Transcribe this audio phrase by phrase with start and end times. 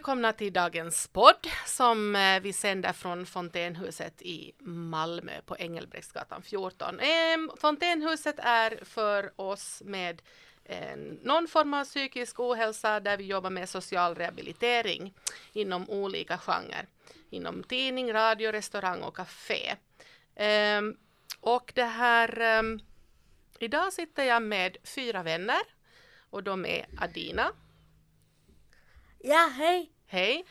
[0.00, 7.00] Välkomna till dagens podd som eh, vi sänder från Fontänhuset i Malmö på Engelbrektsgatan 14.
[7.00, 10.22] Ehm, Fontänhuset är för oss med
[10.64, 15.14] eh, någon form av psykisk ohälsa där vi jobbar med social rehabilitering
[15.52, 16.86] inom olika genrer.
[17.30, 19.76] Inom tidning, radio, restaurang och café.
[20.36, 20.96] Ehm,
[21.40, 22.80] och det här, ehm,
[23.58, 25.62] idag sitter jag med fyra vänner
[26.30, 27.52] och de är Adina,
[29.22, 29.90] Ja, hej.
[30.06, 30.44] hej,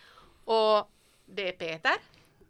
[0.46, 0.92] och
[1.26, 1.92] det är Peter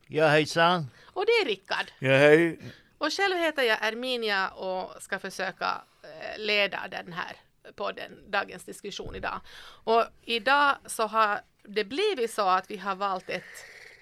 [0.07, 0.87] Ja hejsan.
[1.13, 1.91] och det är Rickard.
[1.99, 2.59] Ja, hej.
[2.97, 7.35] Och själv heter jag Erminia och ska försöka eh, leda den här
[7.75, 9.41] podden, dagens diskussion idag.
[9.83, 13.43] Och idag så har det blivit så att vi har valt ett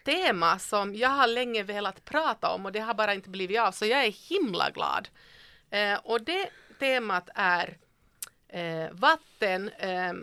[0.05, 3.71] tema som jag har länge velat prata om och det har bara inte blivit av,
[3.71, 5.09] så jag är himla glad.
[5.69, 7.77] Eh, och det temat är
[8.47, 10.13] eh, vatten, eh,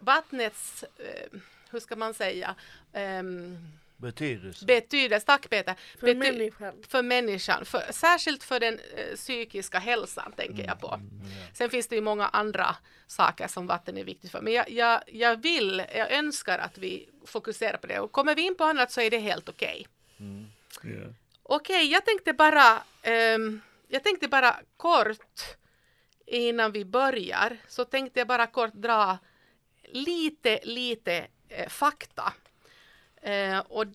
[0.00, 1.38] vattnets, eh,
[1.70, 2.54] hur ska man säga,
[2.92, 3.58] ehm,
[3.96, 4.64] Betydelse.
[4.64, 6.74] betydelse, tack Peter, För Bety- människan.
[6.88, 11.00] för människan, för, särskilt för den eh, psykiska hälsan tänker jag på.
[11.54, 12.76] Sen finns det ju många andra
[13.06, 17.08] saker som vatten är viktigt för, men jag, jag, jag vill, jag önskar att vi
[17.26, 19.86] fokuserar på det och kommer vi in på annat så är det helt okej.
[20.82, 21.12] Ja.
[21.42, 25.40] Okej, jag tänkte bara, ehm, jag tänkte bara kort
[26.26, 29.18] innan vi börjar så tänkte jag bara kort dra
[29.92, 32.32] lite, lite eh, fakta.
[33.22, 33.86] Eh, och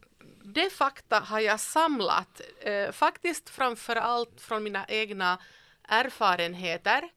[0.43, 5.39] det fakta har jag samlat eh, faktiskt framför allt från mina egna
[5.83, 7.09] erfarenheter.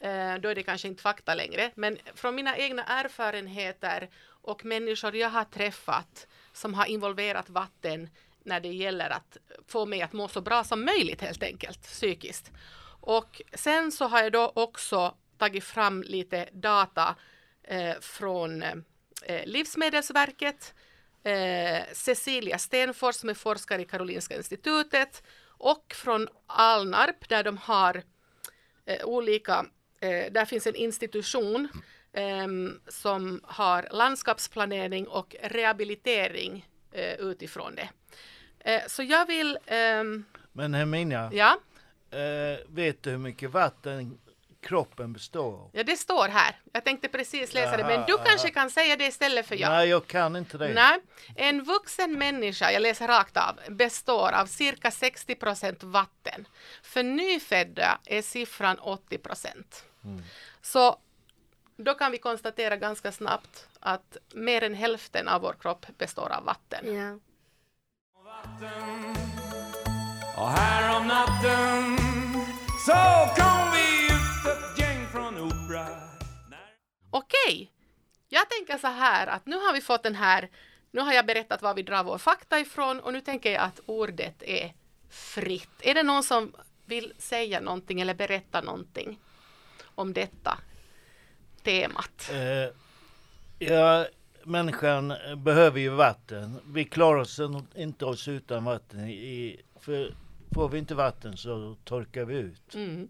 [0.00, 5.16] Eh, då är det kanske inte fakta längre, men från mina egna erfarenheter och människor
[5.16, 8.10] jag har träffat som har involverat vatten
[8.44, 9.36] när det gäller att
[9.66, 12.52] få mig att må så bra som möjligt helt enkelt psykiskt.
[13.00, 17.14] Och sen så har jag då också tagit fram lite data eh,
[18.00, 20.74] från eh, Livsmedelsverket,
[21.22, 28.02] eh, Cecilia Stenfors som är forskare i Karolinska institutet och från Alnarp där de har
[28.86, 29.66] eh, olika,
[30.00, 31.68] eh, där finns en institution
[32.12, 37.88] ehm, som har landskapsplanering och rehabilitering eh, utifrån det.
[38.70, 41.58] Eh, så jag vill, ehm, Men Herminia, ja,
[42.18, 44.18] eh, vet du hur mycket vatten
[44.66, 45.70] kroppen består av?
[45.72, 46.56] ja det står här.
[46.72, 48.54] Jag tänkte precis läsa det, men du Jaha, kanske aha.
[48.54, 49.70] kan säga det istället för jag.
[49.70, 50.74] Nej, jag kan inte det.
[50.74, 50.98] Nej,
[51.36, 56.48] en vuxen människa, jag läser rakt av, består av cirka 60 procent vatten.
[56.82, 59.84] För nyfödda är siffran 80 procent.
[60.62, 60.96] Så
[61.76, 66.44] då kan vi konstatera ganska snabbt att mer än hälften av vår kropp består av
[66.44, 66.94] vatten.
[66.94, 67.18] Ja.
[70.36, 71.98] Och här om natten
[72.86, 73.65] så kom
[77.16, 77.70] Okej,
[78.28, 80.50] jag tänker så här att nu har vi fått den här,
[80.90, 83.80] nu har jag berättat var vi drar vår fakta ifrån och nu tänker jag att
[83.86, 84.74] ordet är
[85.10, 85.70] fritt.
[85.80, 86.54] Är det någon som
[86.84, 89.20] vill säga någonting eller berätta någonting
[89.94, 90.58] om detta
[91.62, 92.30] temat?
[92.32, 92.74] Eh,
[93.58, 94.06] ja,
[94.44, 96.60] människan behöver ju vatten.
[96.66, 97.40] Vi klarar oss
[97.74, 99.08] inte oss utan vatten.
[99.08, 100.14] I, för
[100.54, 102.74] får vi inte vatten så torkar vi ut.
[102.74, 103.08] Mm.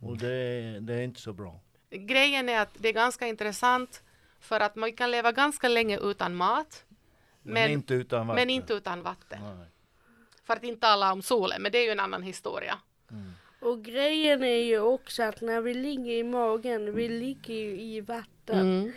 [0.00, 1.60] Och det, det är inte så bra.
[1.98, 4.02] Grejen är att det är ganska intressant
[4.40, 6.84] för att man kan leva ganska länge utan mat
[7.42, 8.42] Men, Men- inte utan vatten.
[8.42, 9.38] men inte utan vatten.
[9.42, 9.66] Nej.
[10.44, 12.78] För att inte tala om solen, men det är ju en annan historia.
[13.60, 18.00] Och grejen är ju också att när vi ligger i magen, vi ligger ju i
[18.00, 18.60] vatten.
[18.60, 18.92] Mm.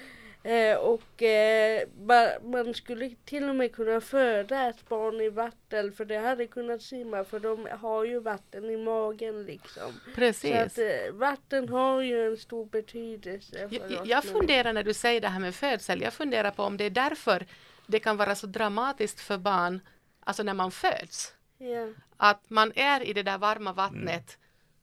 [0.47, 5.91] Eh, och eh, ba- man skulle till och med kunna föda ett barn i vatten
[5.93, 9.91] för det hade kunnat simma för de har ju vatten i magen liksom.
[10.05, 10.55] Så Precis.
[10.55, 14.93] att eh, vatten har ju en stor betydelse för Jag, oss jag funderar när du
[14.93, 17.45] säger det här med födsel, jag funderar på om det är därför
[17.87, 19.79] det kan vara så dramatiskt för barn,
[20.19, 21.87] alltså när man föds, Ja.
[22.17, 24.37] att man är i det där varma vattnet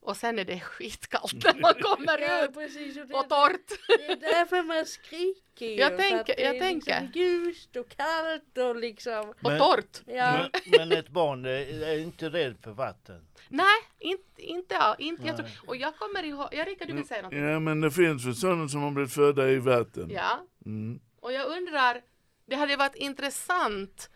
[0.05, 2.97] och sen är det skitkallt när man kommer Ja, ut precis.
[2.97, 3.69] Och det, och torrt.
[3.89, 5.75] det är därför man skriker ju.
[5.75, 7.01] Jag tänker- det jag är tänker.
[7.01, 9.29] Liksom ljust och kallt och liksom.
[9.31, 10.01] Och Men- torrt.
[10.06, 10.49] Ja.
[10.67, 13.27] Men, men ett barn är inte rädd för vatten.
[13.49, 13.67] Nej,
[13.99, 17.33] inte, inte, inte jag tror, och jag kommer ihåg, ja Rickard du vill säga något?
[17.33, 20.11] ja, men det finns väl sådana som har blivit födda i vatten.
[20.11, 21.01] Ja, Mm.
[21.21, 22.01] och jag undrar,
[22.47, 24.11] det hade varit intressant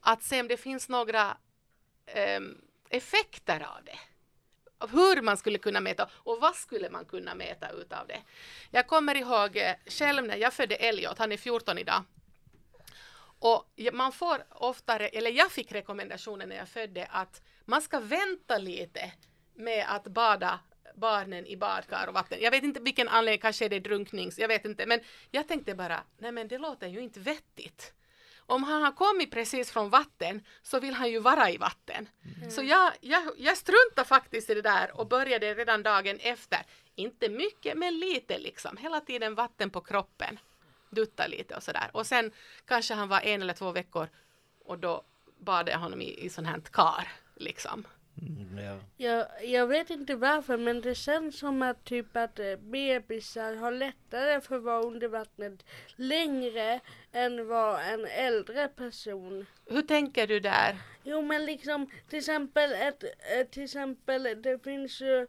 [0.00, 1.36] att se om det finns några
[2.06, 2.54] ehm,
[2.90, 3.98] effekter av det.
[4.84, 8.22] Av hur man skulle kunna mäta och vad skulle man kunna mäta utav det.
[8.70, 12.02] Jag kommer ihåg eh, själv när jag födde Elliot, han är 14 idag.
[13.38, 18.58] Och man får oftare, eller jag fick rekommendationen när jag födde att man ska vänta
[18.58, 19.12] lite
[19.54, 20.60] med att bada
[20.94, 22.38] barnen i badkar och vatten.
[22.40, 24.86] Jag vet inte vilken anledning, kanske är det drunknings, jag vet inte.
[24.86, 25.00] Men
[25.30, 27.92] jag tänkte bara, nej men det låter ju inte vettigt.
[28.46, 32.08] Om han har kommit precis från vatten så vill han ju vara i vatten.
[32.50, 36.58] Så jag, jag, jag struntade faktiskt i det där och började redan dagen efter.
[36.94, 38.76] Inte mycket men lite liksom.
[38.76, 40.38] Hela tiden vatten på kroppen.
[40.90, 41.90] Dutta lite och sådär.
[41.92, 42.32] Och sen
[42.64, 44.08] kanske han var en eller två veckor
[44.64, 45.02] och då
[45.38, 47.84] bad jag honom i, i sån här kar liksom.
[48.22, 48.76] Mm, ja.
[48.96, 53.72] Jag, jag vet inte varför men det känns som att typ att eh, bebisar har
[53.72, 55.64] lättare för att vara under vattnet
[55.96, 56.80] längre
[57.12, 59.46] än vad en äldre person.
[59.66, 60.76] Hur tänker du där?
[61.02, 65.26] Jo men liksom till exempel, ett, eh, till exempel det finns ju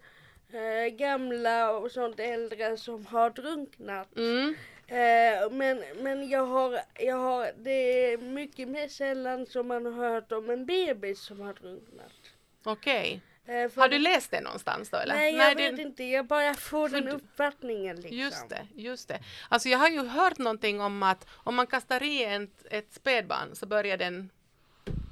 [0.52, 4.18] eh, gamla och sånt äldre som har drunknat.
[4.18, 4.56] Mm.
[4.88, 10.10] Eh, men men jag, har, jag har, det är mycket mer sällan som man har
[10.10, 12.25] hört om en bebis som har drunknat.
[12.66, 13.22] Okej.
[13.48, 15.16] Eh, för- Har du läst det någonstans då eller?
[15.16, 18.18] Nej jag det- vet inte, jag bara får För den uppfattningen liksom.
[18.18, 19.20] Just det, just det.
[19.50, 23.56] Alltså jag har ju hört någonting om att om man kastar i ett, ett spädbarn
[23.56, 24.30] så börjar den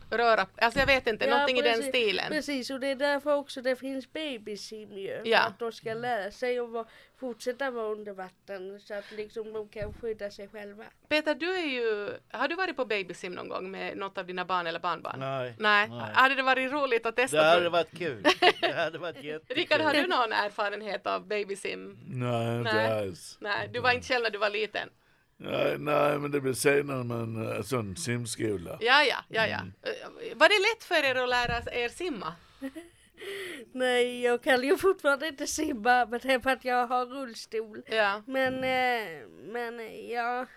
[0.10, 2.26] röra, alltså jag vet inte, Ja, någonting i den precis, stilen.
[2.30, 5.22] Precis och det är därför också det finns babysim ju.
[5.24, 5.40] Ja.
[5.40, 6.86] Att de ska lära sig vara,
[7.20, 10.84] fortsätta vara under vatten så att liksom de kan skydda sig själva.
[11.10, 14.46] Peter, du är ju, har du varit på babysim någon gång med något av dina
[14.46, 15.20] barn eller barnbarn?
[15.20, 15.54] Nej.
[15.60, 15.90] Nej.
[15.90, 16.12] Nej.
[16.14, 17.38] Hade det varit roligt att testa?
[17.38, 18.24] Det hade varit kul.
[18.62, 19.56] Det hade varit jättekul.
[19.56, 21.98] Rickard, har du någon erfarenhet av babysim?
[22.08, 22.92] Nej, inte Nej.
[22.92, 23.38] alls.
[23.42, 24.90] Nej, du var inte själv när du var liten.
[25.44, 28.78] Nej, nej, men det blir senare med en eh, sån simskola.
[28.81, 29.60] Ja, ja, ja, ja.
[29.60, 29.74] Mm.
[29.81, 32.34] Eh, Var det lätt för er att lära er simma?
[33.72, 37.81] Nej jag kan ju fortfarande inte simma men det är för att jag har rullstol.
[37.86, 38.22] Ja.
[38.28, 40.48] Men, eh, men jag,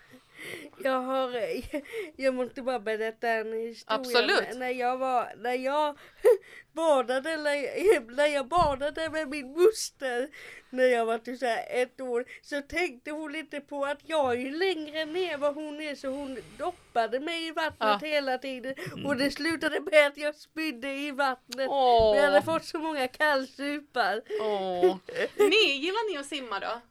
[0.83, 1.41] jag har,
[2.15, 3.99] jag måste bara berätta en historia.
[3.99, 4.57] Absolut.
[4.57, 5.97] När jag var, när jag
[6.73, 10.29] badade, när, när jag badade med min moster
[10.69, 14.41] när jag var typ så här ett år så tänkte hon lite på att jag
[14.41, 17.99] är längre ner vad hon är så hon doppade mig i vattnet Ja.
[18.01, 18.75] hela tiden
[19.05, 21.67] och det slutade med att jag spydde i vattnet.
[21.69, 22.17] Åh.
[22.17, 24.21] Jag hade fått så många kallsupar.
[24.41, 24.97] Åh.
[25.37, 26.81] Ni, gillar ni att simma då?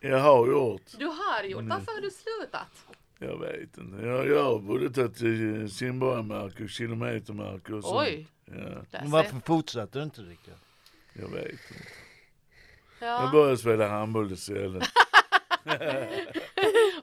[0.00, 0.82] Jag har gjort.
[0.98, 1.64] Du har gjort.
[1.64, 2.86] Varför har du slutat?
[3.18, 4.06] Jag vet inte.
[4.06, 8.08] Jag, jag har både tagit simborgarmärke och kilometermärke och sånt.
[8.08, 8.26] Oj.
[8.44, 8.54] Ja,
[8.92, 10.54] Men varför fortsatte du inte Rickard?
[11.12, 11.84] jag vet inte.
[13.00, 13.30] Jag Ja.
[13.32, 14.82] började spela handboll istället.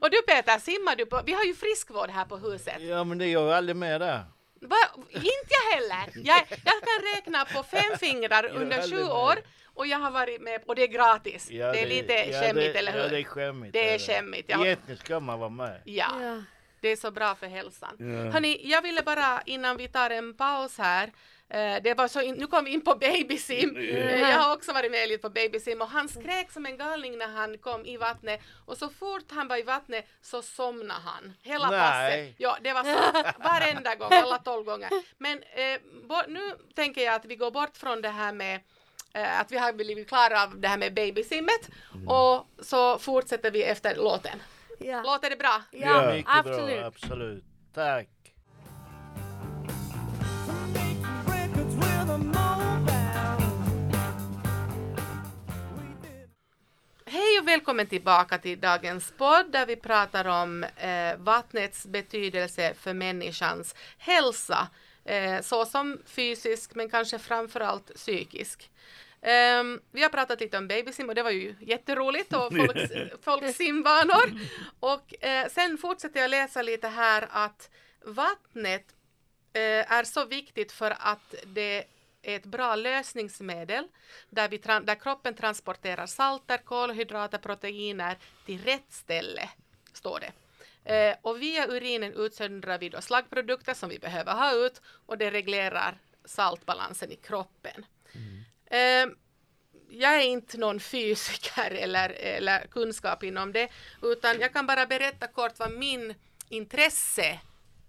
[0.00, 1.22] Och du Peter, simmar du på?
[1.26, 2.76] Vi har ju friskvård här på huset.
[2.80, 4.24] Ja men det gör jag aldrig med där.
[4.60, 4.76] Va?
[5.10, 6.10] Inte jag heller.
[6.14, 9.38] Jag, jag kan räkna på fem fingrar under sju år
[9.74, 11.50] och jag har varit med och det är gratis.
[11.50, 13.00] Ja, det är lite ja, skämmigt, eller hur?
[13.00, 13.72] Ja det är skämmigt.
[13.72, 13.98] Det är det.
[13.98, 14.64] skämmigt, ja.
[14.64, 15.80] Egentligen ska man vara med.
[15.84, 16.42] Ja, Ja.
[16.80, 17.96] Det är så bra för hälsan.
[17.98, 18.30] Ja.
[18.30, 21.12] Hörni, jag ville bara innan vi tar en paus här
[21.48, 23.76] eh, det var så in, nu kom vi in på babysim.
[23.76, 27.18] Eh, Jag har också varit med lite på babysim och han skrek som en galning
[27.18, 31.32] när han kom i vattnet och så fort han var i vattnet så somnade han.
[31.42, 31.80] Hela Nej.
[31.80, 32.34] passet.
[32.38, 34.90] Ja, det var så varenda gång, alla tolv gånger.
[35.18, 38.60] Men eh, bo, nu tänker jag att vi går bort från det här med
[39.14, 41.68] eh, att vi har blivit klara av det här med babysimmet
[42.08, 44.42] och så fortsätter vi efter låten.
[44.78, 45.02] Ja.
[45.02, 45.62] Låter det bra?
[45.70, 46.78] Ja, Mycket absolut.
[46.78, 47.44] bra, absolut.
[47.74, 48.08] Tack.
[57.06, 62.94] Hej och välkommen tillbaka till dagens podd där vi pratar om eh, vattnets betydelse för
[62.94, 64.68] människans hälsa,
[65.04, 68.70] eh, såsom fysisk men kanske framförallt psykisk.
[69.22, 73.56] Ehm, vi har pratat lite om babysim och det var ju jätteroligt och folks, folks
[73.56, 74.40] simvanor.
[74.80, 77.70] Och eh, sen fortsätter jag läsa lite här att
[78.04, 78.94] vattnet
[79.52, 81.84] eh, är så viktigt för att det
[82.22, 83.88] är ett bra lösningsmedel
[84.30, 89.48] där, vi där kroppen transporterar salter, kolhydrater, proteiner till rätt ställe,
[89.92, 90.32] står det.
[90.94, 95.30] Eh, och via urinen utsöndrar vi då slaggprodukter som vi behöver ha ut och det
[95.30, 97.84] reglerar saltbalansen i kroppen.
[98.14, 99.16] Eh, Ehm,
[99.90, 103.68] jag är inte någon fysiker eller, eller kunskap inom det,
[104.02, 106.14] utan jag kan bara berätta kort vad min
[106.48, 107.40] intresse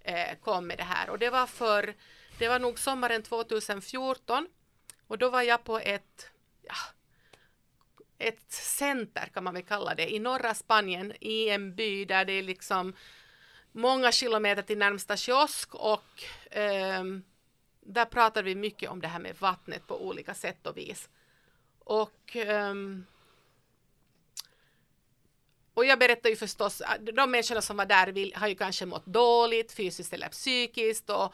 [0.01, 1.09] eh, kom med det här.
[1.09, 1.93] Och det var för,
[2.39, 4.47] det var nog sommaren 2014
[5.07, 6.29] och då var jag på ett,
[6.61, 6.75] ja,
[8.17, 12.33] ett center kan man väl kalla det, i norra Spanien i en by där det
[12.33, 12.93] är liksom
[13.71, 17.23] många kilometer till närmsta kiosk och ehm,
[17.93, 21.09] där pratar vi mycket om det här med vattnet på olika sätt och vis.
[21.79, 23.05] Och, ehm,
[25.73, 28.85] och jag berättar ju förstås, äh, de människorna som var där vill, har ju kanske
[28.85, 31.33] mått dåligt fysiskt eller psykiskt och,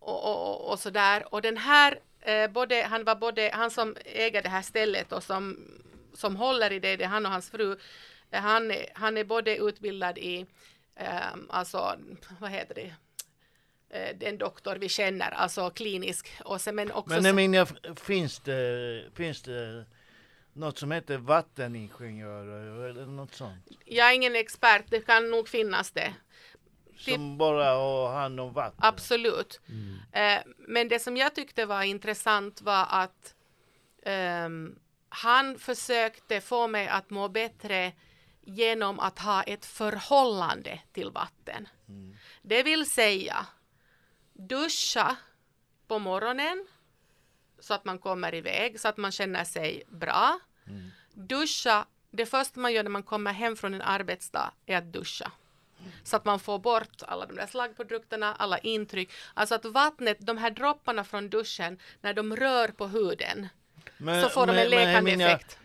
[0.00, 1.34] och, och, och sådär.
[1.34, 5.22] Och den här eh, både, han var både, han som äger det här stället och
[5.22, 5.58] som,
[6.14, 7.78] som håller i det, det är han och hans fru,
[8.30, 10.46] eh, han, är- han är både utbildad i,
[10.96, 11.96] eh, alltså,
[12.40, 12.94] vad heter det,
[14.14, 19.42] den doktor vi känner, alltså klinisk, och sen, men också Men menar, finns det, finns
[19.42, 19.84] det
[20.52, 23.68] något som heter vatteningenjörer eller något sånt?
[23.84, 26.14] jag är ingen expert, det kan nog finnas det.
[26.98, 28.80] Som bara har hand om vatten?
[28.82, 29.60] Absolut.
[30.12, 33.34] Eh, men det som jag tyckte var intressant var att
[34.02, 34.78] ehm,
[35.08, 37.92] han försökte få mig att må bättre
[38.44, 41.68] genom att ha ett förhållande till vatten.
[42.42, 43.46] Det vill säga
[44.38, 45.16] duscha
[45.86, 46.66] på morgonen
[47.58, 50.38] så att man kommer iväg, så att man känner sig bra.
[51.14, 55.32] Duscha, det första man gör när man kommer hem från en arbetsdag är att duscha.
[56.04, 59.10] Så att man får bort alla de där slaggprodukterna, alla intryck.
[59.34, 63.48] Alltså att vattnet, de här dropparna från duschen, när de rör på huden
[63.98, 65.58] Men- så får de men- en men jag läkande effekt.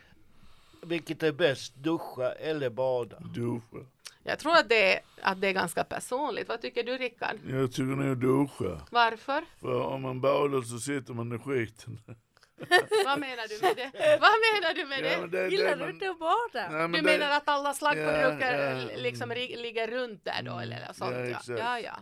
[0.82, 3.20] Vilket är bäst, duscha eller bada?
[3.20, 3.86] Duscha.
[4.24, 6.48] Jag tror att det, är, att det är ganska personligt.
[6.50, 7.36] Vad tycker du Rickard?
[7.50, 8.82] Jag tycker nog duscha.
[8.92, 9.44] Varför?
[9.62, 12.02] För om man badar så sitter man i skiten.
[13.06, 14.18] Vad menar du med det?
[14.22, 15.22] Vad menar du med Ja, det?
[15.22, 16.40] men det, Gillar det, du inte att bada?
[16.54, 18.98] Nej, men Du det- menar att alla slaggprodukter Ja, ja.
[18.98, 21.12] liksom ligger runt där då eller sånt?
[21.16, 21.60] ja, Ja, exakt.
[21.60, 21.80] ja.
[21.80, 21.98] ja.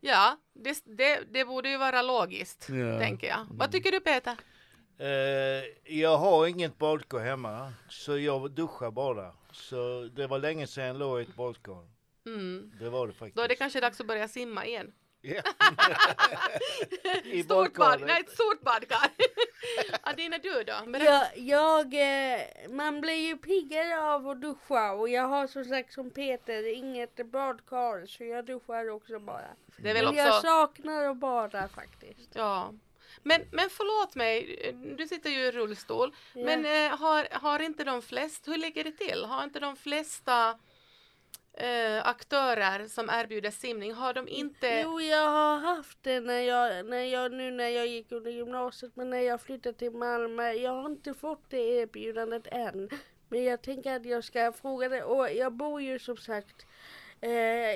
[0.00, 2.98] Ja, det, det, det borde ju vara logiskt, Ja.
[2.98, 3.46] tänker jag.
[3.50, 4.36] Vad tycker du Peter?
[4.98, 9.32] Eh, jag har inget badkar hemma, så jag duschar bara.
[9.52, 11.86] Så det var länge sedan jag låg i ett badkar.
[12.26, 12.72] Mm.
[12.80, 13.36] Det var det faktiskt.
[13.36, 14.92] Då är det kanske dags att börja simma igen.
[15.20, 15.42] Ja.
[17.24, 18.06] I Stort bad, badkaret.
[18.06, 19.10] nej ett stort badkar.
[20.02, 20.90] Adina du då?
[20.90, 21.36] Berätta.
[21.36, 22.40] Jag, jag, eh,
[22.70, 27.26] man blir ju piggare av att duscha och jag har som sagt som Peter inget
[27.26, 29.48] badkar så jag duschar också bara.
[29.76, 30.40] Det är väl Men jag också...
[30.40, 32.30] saknar att bada faktiskt.
[32.34, 32.72] Ja.
[33.22, 34.56] Men, men förlåt mig,
[34.98, 36.14] du sitter ju i rullstol.
[36.34, 36.44] Ja.
[36.44, 39.24] Men eh, har, har inte de flesta, hur ligger det till?
[39.24, 40.58] Har inte de flesta
[41.52, 44.80] eh, aktörer som erbjuder simning, har de inte...
[44.84, 48.96] Jo, jag har haft det när jag, när jag, nu när jag gick under gymnasiet,
[48.96, 50.52] men när jag flyttade till Malmö.
[50.52, 52.90] Jag har inte fått det erbjudandet än.
[53.28, 55.02] Men jag tänker att jag ska fråga det.
[55.02, 56.66] Och jag bor ju som sagt,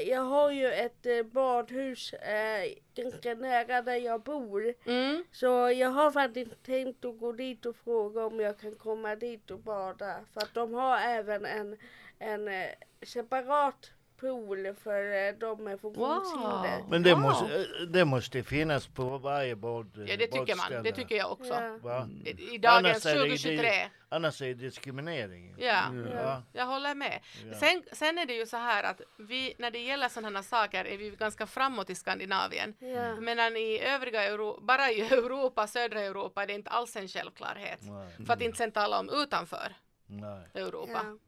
[0.08, 4.74] jag har ju ett eh, badhus eh, ganska nära där jag bor.
[4.86, 5.24] Mm.
[5.32, 9.50] Så jag har faktiskt tänkt att gå dit och fråga om jag kan komma dit
[9.50, 10.20] och bada.
[10.32, 11.76] För att de har även en,
[12.18, 12.70] en eh,
[13.02, 13.90] separat
[14.22, 16.78] pool för eh, de med funktionshinder.
[16.78, 16.90] Wow.
[16.90, 17.22] Men det, Wow.
[17.22, 20.82] måste, eh, det måste finnas på varje bad, Ja, det tycker man.
[20.82, 21.54] Det tycker jag också.
[21.84, 22.08] Ja.
[22.24, 23.62] I, dagens Annars är det- 2023.
[23.62, 25.54] det- Annars är det diskriminering.
[25.58, 25.82] Ja,
[26.14, 26.42] Ja.
[26.52, 27.20] jag håller med.
[27.50, 27.58] Ja.
[27.58, 30.84] Sen, sen är det ju så här att vi, när det gäller sådana här saker,
[30.84, 32.74] är vi ganska framåt i Skandinavien.
[32.78, 33.20] Ja.
[33.20, 37.80] Medan i övriga Europa, bara i Europa, södra Europa, är det inte alls en självklarhet.
[37.82, 38.26] Nej.
[38.26, 39.72] För att inte sen tala om utanför
[40.06, 40.46] Nej.
[40.54, 41.00] Europa.
[41.04, 41.18] Ja.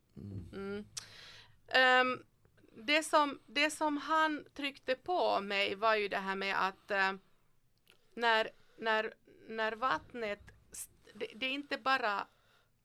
[0.53, 0.85] Mm.
[1.69, 2.23] Ehm,
[2.77, 7.13] det, som, det som han tryckte på mig var ju det här med att eh,
[8.15, 9.15] när, när,
[9.49, 10.41] när vattnet,
[11.15, 12.27] det, det är inte bara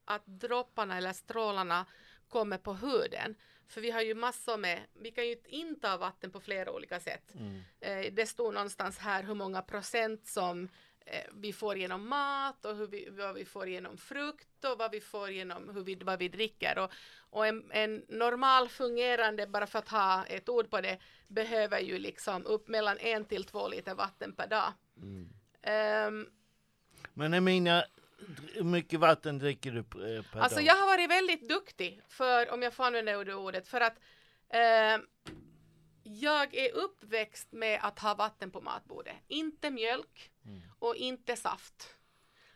[0.04, 1.86] att dropparna eller strålarna
[2.28, 3.34] kommer på huden.
[3.66, 7.34] För vi har ju massor med, vi kan ju inta vatten på flera olika sätt.
[7.34, 7.62] Mm.
[7.80, 10.68] Eh, det stod någonstans här hur många procent som
[11.32, 15.00] vi får genom mat och hur vi, vad vi får genom frukt och vad vi
[15.00, 16.78] får genom hur vi, vad vi dricker.
[16.78, 16.90] Och,
[17.30, 21.98] och en, en normal fungerande, bara för att ha ett ord på det, behöver ju
[21.98, 24.72] liksom upp mellan en till två liter vatten per dag.
[25.62, 26.26] Ehm,
[27.14, 27.84] Men Emina,
[28.54, 30.66] hur mycket vatten dricker du eh, per Alltså dag?
[30.66, 33.96] jag har varit väldigt duktig för, om jag får använda det ordet, för att
[34.48, 35.04] eh,
[36.02, 39.16] jag är uppväxt med att ha vatten på matbordet.
[39.28, 40.30] Inte mjölk
[40.80, 41.94] och inte saft.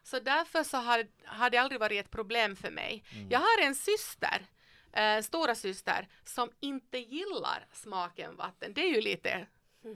[0.03, 3.05] Så därför så har, har det aldrig varit ett problem för mig.
[3.31, 4.47] Jag har en syster,
[4.93, 8.73] eh, stora syster, som inte gillar smaken vatten.
[8.75, 9.47] Det är ju lite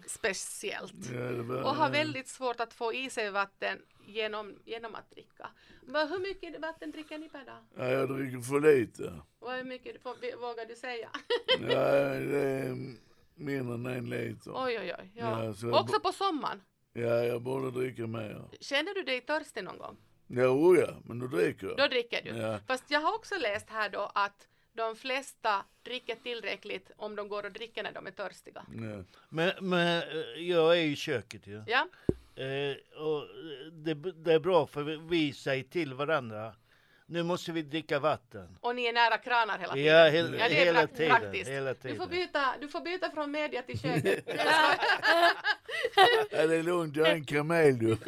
[0.06, 0.92] speciellt.
[1.64, 5.50] Och har väldigt svårt att få i sig vatten genom, genom att dricka.
[5.82, 7.64] Vad, hur mycket vatten dricker ni per dag?
[7.76, 9.20] ja, jag dricker för lite.
[9.38, 10.04] Och hur mycket
[10.38, 11.11] vågar du säga?
[11.61, 11.68] Ja,
[12.14, 12.76] det är
[13.35, 14.52] mindre än en liter.
[14.54, 15.11] Oj, oj, oj.
[15.14, 15.44] Ja.
[15.44, 16.62] Ja, så- Också på sommaren.
[16.92, 18.45] Ja, jag borde dricka mer.
[18.61, 19.97] Känner du dig törstig någon gång?
[20.26, 21.76] Jo, ja, men då dricker jag.
[21.76, 22.30] Då dricker du.
[22.30, 22.59] Ja.
[22.66, 27.45] Fast jag har också läst här då att de flesta dricker tillräckligt om de går
[27.47, 28.66] och dricker när de är törstiga.
[28.68, 29.04] Ja.
[29.28, 31.62] Men, men eh, jag är i köket ju.
[31.66, 31.88] Ja,
[32.38, 33.25] Eh, och
[33.73, 36.54] det, det är bra för vi, vi säger till varandra
[37.10, 38.58] Nu måste vi dricka vatten.
[38.60, 39.94] Och ni är nära kranar hela tiden.
[39.96, 41.50] Ja, hel, Ja, det är hela, pra- tiden, praktiskt.
[41.50, 42.08] hela Du får, tiden.
[42.08, 44.24] byta, du får byta från media till köket.
[46.30, 47.86] Ja, det är lugnt, jag är en kamel du.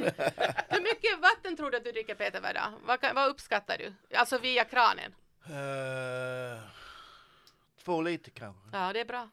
[0.68, 2.72] Hur mycket vatten tror du att du dricker Peter per dag?
[2.84, 3.92] Vad, vad uppskattar du?
[4.16, 5.14] Alltså via kranen?
[5.44, 6.60] Eh,
[7.84, 8.62] två liter kanske.
[8.72, 9.28] Ja, det är bra.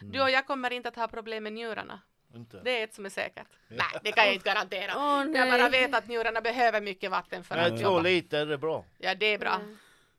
[0.00, 0.12] Mm.
[0.12, 2.00] Du och jag kommer inte att ha problem med njurarna.
[2.34, 2.60] Inte.
[2.64, 3.46] Det är ett som är säkert.
[3.68, 4.92] Nej, det kan jag inte garantera.
[4.96, 8.00] Åh, jag bara vet att njurarna behöver mycket vatten för Nej, att två jobba.
[8.00, 8.84] liter är bra.
[8.98, 9.60] Ja, det är bra.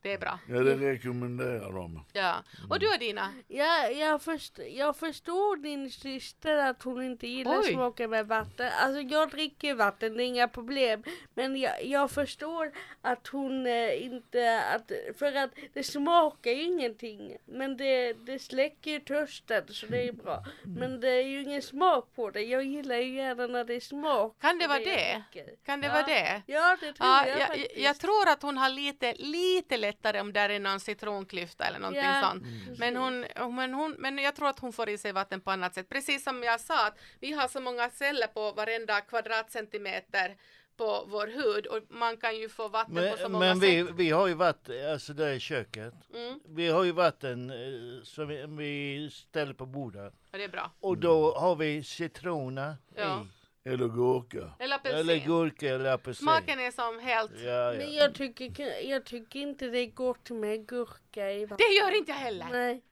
[0.04, 0.38] Det är bra.
[0.48, 2.04] Ja, det rekommenderar de.
[2.12, 2.34] Ja.
[2.70, 3.32] Och du Adina?
[3.48, 7.72] Ja, jag, först, jag förstår din syster att hon inte gillar Oj.
[7.72, 8.70] smaken med vatten.
[8.80, 11.02] Alltså jag dricker vatten, det är inga problem.
[11.34, 17.36] Men jag, jag förstår att hon eh, inte, att, för att det smakar ju ingenting.
[17.46, 20.44] Men det, det släcker ju törsten så det är bra.
[20.62, 22.40] Men det är ju ingen smak på det.
[22.42, 24.36] Jag gillar ju gärna när det är smak.
[24.40, 25.22] Kan det vara det?
[25.66, 25.92] Kan det Ja.
[25.92, 26.42] vara det?
[26.46, 27.76] Ja, det tror Ja, jag, jag, faktiskt.
[27.76, 32.02] jag tror att hon har lite, lite lättare om där är någon citronklyfta eller någonting
[32.04, 32.44] Ja, sånt.
[32.78, 35.74] Men, hon, men, hon, men jag tror att hon får i sig vatten på annat
[35.74, 35.88] sätt.
[35.88, 40.36] Precis som jag sa, att vi har så många celler på varenda kvadratcentimeter
[40.76, 43.84] på vår hud och man kan ju få vatten på så Men, många men vi,
[43.86, 43.94] sätt.
[43.96, 45.94] vi har ju vatten, alltså där i köket.
[46.14, 50.12] Mm, Vi har ju vatten eh, som vi, vi ställer på bordet.
[50.32, 50.70] och det är bra.
[50.80, 53.22] Och då har vi citroner Ja.
[53.22, 53.43] i.
[53.64, 54.50] Eller gurka.
[54.58, 55.00] Eller apelsin.
[55.00, 56.22] Eller gurka eller apelsin.
[56.24, 57.30] Smaken är som helt...
[57.30, 58.00] Ja, Men ja.
[58.02, 61.66] jag tycker, jag tycker inte det är gott med gurka i vatten.
[61.68, 62.46] Det gör inte jag heller.
[62.52, 62.82] Nej.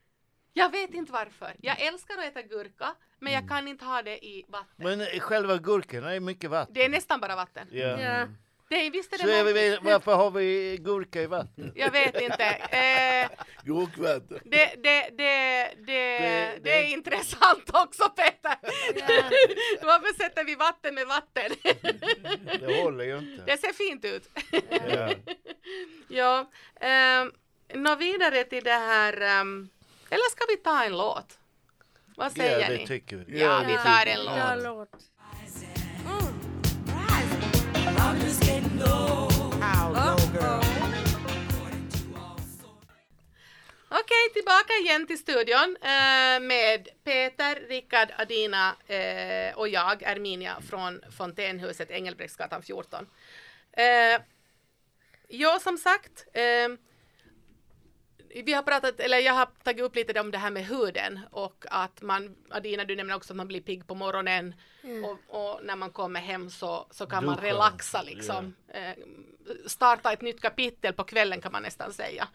[0.53, 1.55] Jag vet inte varför.
[1.61, 4.69] Jag älskar att äta gurka, men jag kan inte ha det i vatten.
[4.77, 6.75] Men själva gurkorna är mycket vatten.
[6.75, 7.69] Det är nästan bara vatten.
[7.71, 8.01] Ja.
[8.01, 8.27] Ja.
[8.69, 11.73] Det visst är det Så är vi, varför har vi gurka i vatten?
[11.75, 12.45] Jag vet inte.
[12.45, 13.31] Eh,
[13.65, 14.41] Gurkvatten.
[14.45, 18.57] det, det, det, det, Det- det är intressant också Peter.
[18.63, 19.23] Ja.
[19.83, 21.51] Varför sätter vi vatten med vatten?
[22.61, 23.45] Det håller ju inte.
[23.47, 24.29] Det ser fint ut.
[24.97, 25.11] Ja.
[26.81, 27.33] ja, um,
[27.83, 29.21] nå vidare till det här.
[29.21, 29.69] ehm,
[30.11, 31.39] eller ska vi ta en låt?
[32.17, 32.87] Vad säger ja, det ni?
[32.87, 33.41] tycker vi.
[33.41, 34.89] Ja, vi tar en Ja, låt.
[43.95, 51.01] Okej, tillbaka igen till studion eh, med Peter, Rickard, Adina eh, och jag, Erminia från
[51.17, 53.07] Fontänhuset, Engelbrektsgatan 14.
[53.73, 54.21] Eh,
[55.29, 56.69] ja, som sagt, eh,
[58.35, 61.65] vi har pratat, eller jag har tagit upp lite om det här med huden och
[61.71, 64.55] att man, Adina du nämner också att man blir pigg på morgonen
[65.05, 67.47] och, och när man kommer hem så, så kan man Duscha.
[67.47, 68.55] relaxa liksom.
[68.69, 68.93] Eh,
[69.67, 72.29] starta ett nytt kapitel på kvällen kan man nästan säga.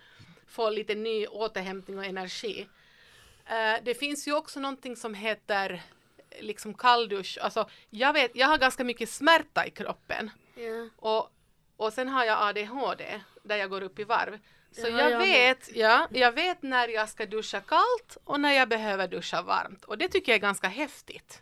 [0.48, 2.68] Få lite ny återhämtning och energi.
[3.46, 5.84] Eh, det finns ju också någonting som heter
[6.30, 7.38] eh, liksom kalldusch.
[7.42, 10.30] Alltså, jag, vet, jag har ganska mycket smärta i kroppen.
[10.56, 10.90] Ja.
[10.96, 11.30] Och,
[11.78, 14.40] och sen har jag ADHD där jag går upp i varv.
[14.82, 15.28] Så har jag, jag med.
[15.28, 19.84] vet, ja, jag vet när jag ska duscha kallt och när jag behöver duscha varmt.
[19.84, 21.42] Och det tycker jag är ganska häftigt.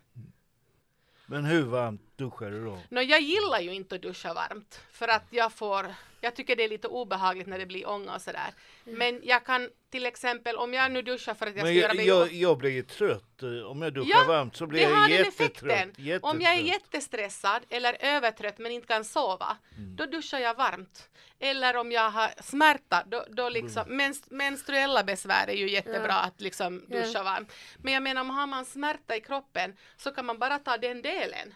[1.26, 2.80] Men hur varmt duschar du då?
[2.90, 6.64] Nå, jag gillar ju inte att duscha varmt för att jag får, jag tycker det
[6.64, 8.54] är lite obehagligt när det blir ånga och sådär.
[8.84, 11.88] Men jag kan till exempel om jag nu duschar för att jag ska Men göra
[11.88, 13.44] jag, mig jag, jag blir ju trött.
[13.44, 16.24] eh, Om jag duschar Ja, varmt så blir jag jättetrött.
[16.24, 19.96] Om jag är jättestressad eller övertrött men inte kan sova, Mm.
[19.96, 21.10] då duschar jag varmt.
[21.40, 23.98] Eller om jag har smärta, då, då liksom, Mm.
[23.98, 26.20] menst, menstruella besvär är ju jättebra Ja.
[26.24, 27.00] att liksom Ja.
[27.02, 27.54] duscha varmt.
[27.78, 31.02] Men jag menar, om har man smärta i kroppen så kan man bara ta den
[31.02, 31.54] delen.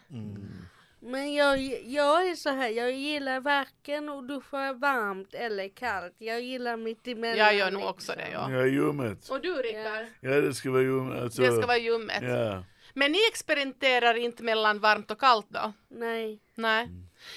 [1.02, 6.14] Men jag, jag är så här, jag gillar varken att duscha varmt eller kallt.
[6.18, 7.38] Jag gillar mitt emellan.
[7.38, 7.90] Jag gör nog liksom.
[7.94, 8.50] också det, ja.
[8.50, 9.28] Ja, ljummet.
[9.28, 10.06] Och du Rickard?
[10.20, 11.22] Ja, det ska vara ljummet.
[11.22, 12.22] Alltså, Det ska vara ljummet.
[12.22, 12.64] Ja.
[12.94, 15.72] Men ni experimenterar inte mellan varmt och kallt då?
[15.88, 16.40] Nej.
[16.54, 16.88] Nej.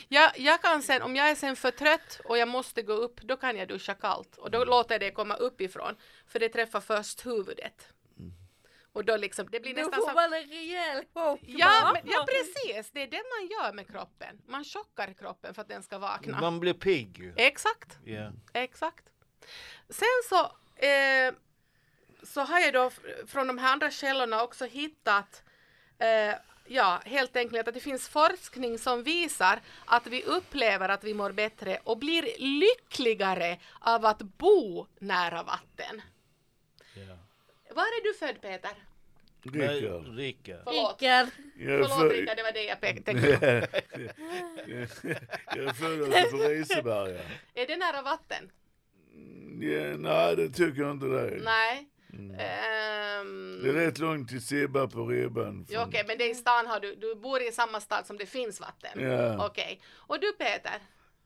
[0.07, 3.21] Jag, jag kan sen, om jag är sen för trött och jag måste gå upp,
[3.21, 4.37] då kan jag duscha kallt.
[4.37, 5.95] Och då låter jag det komma uppifrån.
[6.27, 7.87] För det träffar först huvudet.
[8.93, 10.15] Och då liksom, det blir Då nästan får som...
[10.15, 11.39] man en rejäl chock.
[11.45, 12.91] Ja, men, ja, precis.
[12.91, 14.41] Det är det man gör med kroppen.
[14.47, 16.41] Man chockar kroppen för att den ska vakna.
[16.41, 17.33] Man blir pigg.
[17.35, 17.97] Exakt.
[18.05, 18.31] Ja.
[18.53, 19.05] Exakt.
[19.89, 20.41] Sen så,
[20.85, 21.33] eh,
[22.23, 22.91] så har jag då
[23.27, 25.43] från de här andra källorna också hittat
[25.97, 31.13] eh, Ja, helt enkelt att det finns forskning som visar att vi upplever att vi
[31.13, 36.01] mår bättre och blir lyckligare av att bo nära vatten.
[36.95, 37.17] Ja.
[37.75, 38.71] Var är du född Peter?
[39.45, 40.61] Men, Rickard.
[40.63, 41.01] Förlåt.
[41.01, 43.45] Jag är Förlåt för- Rickard, det var det jag pe- tänkte på.
[45.55, 47.21] jag är född på Riseberga.
[47.53, 48.51] Är det nära vatten?
[49.61, 51.41] Ja, nej, det tycker jag inte det är.
[51.43, 51.89] Nej.
[52.13, 55.65] Ehm, Det är rätt långt till Sibba på ribban.
[55.69, 58.17] Ja, Okej, men det är i stan har du, du bor i samma stad som
[58.17, 58.99] det finns vatten?
[59.03, 59.45] Ja.
[59.47, 59.81] Okej.
[59.95, 60.73] Och du Peter?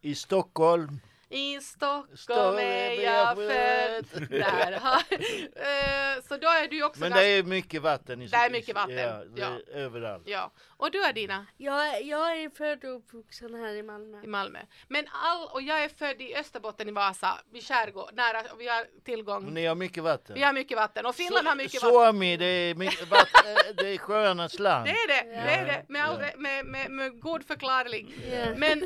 [0.01, 4.29] I Stockholm, I Stockholm Stockholm är jag född.
[4.29, 5.01] Där har...
[5.57, 7.23] Eh, Så då är du också Men ganska...
[7.25, 8.21] det är mycket vatten.
[8.21, 9.59] I, Det är mycket vatten, Ja, ja.
[9.73, 10.23] överallt.
[10.25, 10.51] Ja.
[10.77, 11.45] Och du Adina?
[11.57, 14.23] Jag, jag är född och uppvuxen här i Malmö.
[14.23, 14.59] i Malmö.
[14.87, 18.85] Men all, och jag är född i Österbotten i Vasa, vid skärgård, nära, vi har
[19.05, 19.53] tillgång.
[19.53, 20.35] ni har mycket vatten.
[20.35, 21.89] Vi har mycket vatten och Finland har mycket vatten.
[21.99, 24.85] Suomi, det är, mycket vatten, eh, det är sjöarnas land.
[24.85, 26.27] Det är det, det är det, med, all, Ja.
[26.37, 28.13] med, med, med god förklaring.
[28.31, 28.45] Ja.
[28.57, 28.79] Men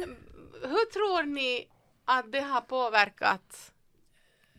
[0.63, 1.67] hur tror ni
[2.19, 3.71] att det har påverkat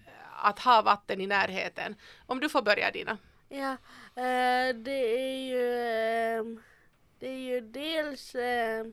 [0.07, 1.95] eh, att ha vatten i närheten?
[2.27, 3.19] Om du får börja Dina.
[3.49, 3.73] Ja,
[4.23, 5.81] eh, det är ju,
[6.39, 6.63] ehm,
[7.19, 8.93] det är ju dels ehm,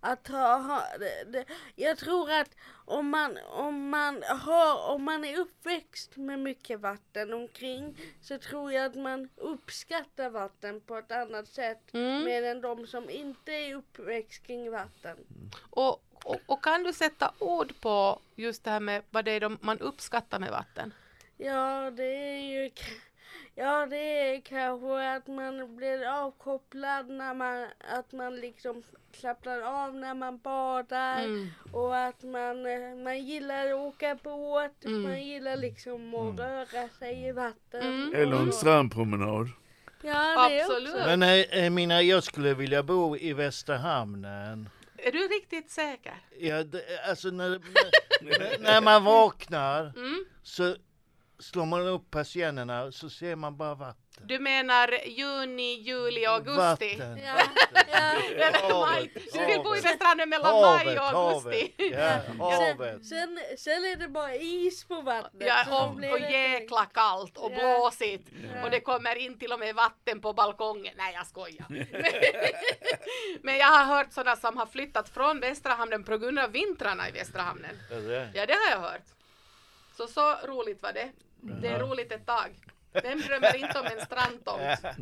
[0.00, 1.44] att ha, ha det, det,
[1.76, 2.50] jag tror att
[2.86, 8.72] om man, om man har, om man är uppväxt med mycket vatten omkring så tror
[8.72, 12.24] jag att man uppskattar vatten på ett annat sätt Mm.
[12.24, 15.16] mer än de som inte är uppväxt kring vatten.
[15.70, 19.40] Och, och, och kan du sätta ord på just det här med vad det är
[19.40, 20.94] de, man uppskattar med vatten?
[21.36, 22.70] Ja, det är ju
[23.54, 29.94] Ja, det är kanske att man blir avkopplad när man, att man liksom slappnar av
[29.94, 31.48] när man badar Mm.
[31.72, 32.62] och att man,
[33.02, 35.02] man gillar att åka båt, Mm.
[35.02, 37.80] man gillar liksom att röra sig i vatten.
[37.82, 38.14] Mm.
[38.14, 39.48] Eller en strandpromenad.
[40.02, 40.94] Ja, det Absolut.
[40.94, 41.16] också.
[41.16, 44.68] Men eh, mina, jag skulle vilja bo i Västra hamnen.
[45.02, 46.14] Är du riktigt säker?
[46.38, 47.48] Ja, det, alltså när,
[48.20, 50.24] när, när man vaknar Mm.
[50.42, 50.76] så
[51.40, 53.96] slår man upp persiennerna så ser man bara vatten.
[54.24, 56.96] Du menar juni, juli och augusti?
[56.96, 57.18] Vatten.
[57.18, 57.34] Ja,
[57.92, 58.12] ja.
[58.52, 58.72] Maj.
[58.72, 61.72] Havet, Du vill bo i Hamnen mellan maj Havet, och augusti?
[61.78, 62.24] havet.
[62.38, 63.06] Ja, havet.
[63.06, 65.48] Sen, sen är det bara is på vattnet.
[65.48, 67.58] Ja, och, och det- jäkla kallt och Ja.
[67.58, 68.64] blåsigt Ja.
[68.64, 70.94] och det kommer in till och med vatten på balkongen.
[70.96, 71.66] Nej jag skojar.
[73.42, 77.08] Men jag har hört sådana som har flyttat från Västra Hamnen på grund av vintrarna
[77.08, 77.76] i Västra Hamnen.
[78.34, 79.02] Ja det har jag hört.
[79.96, 81.08] Så så roligt var det.
[81.42, 82.56] Det är roligt ett tag.
[82.92, 84.98] Vem drömmer inte om en strandtomt?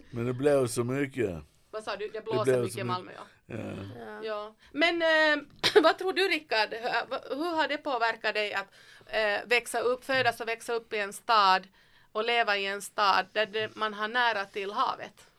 [0.10, 1.42] Men det blåser mycket.
[1.70, 2.08] Vad sa du?
[2.12, 2.84] Det blåser blåser mycket i.
[2.84, 3.54] Malmö ja.
[3.56, 3.58] Ja.
[3.98, 4.20] Ja.
[4.24, 5.44] Ja, men eh,
[5.82, 6.68] vad tror du Rickard?
[6.70, 8.66] Hur, hur har det påverkat dig att
[9.06, 11.68] eh, växa upp, födas och växa upp i en stad
[12.12, 15.30] och leva i en stad där det, man har nära till havet?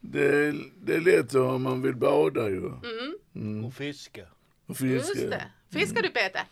[0.00, 2.66] Det, det är lätt om man vill bada ju.
[2.66, 3.64] Mm, Mm.
[3.64, 4.26] Och fiska.
[4.66, 4.94] Och fiska.
[4.94, 5.44] just det.
[5.72, 6.42] Fiskar du Peter?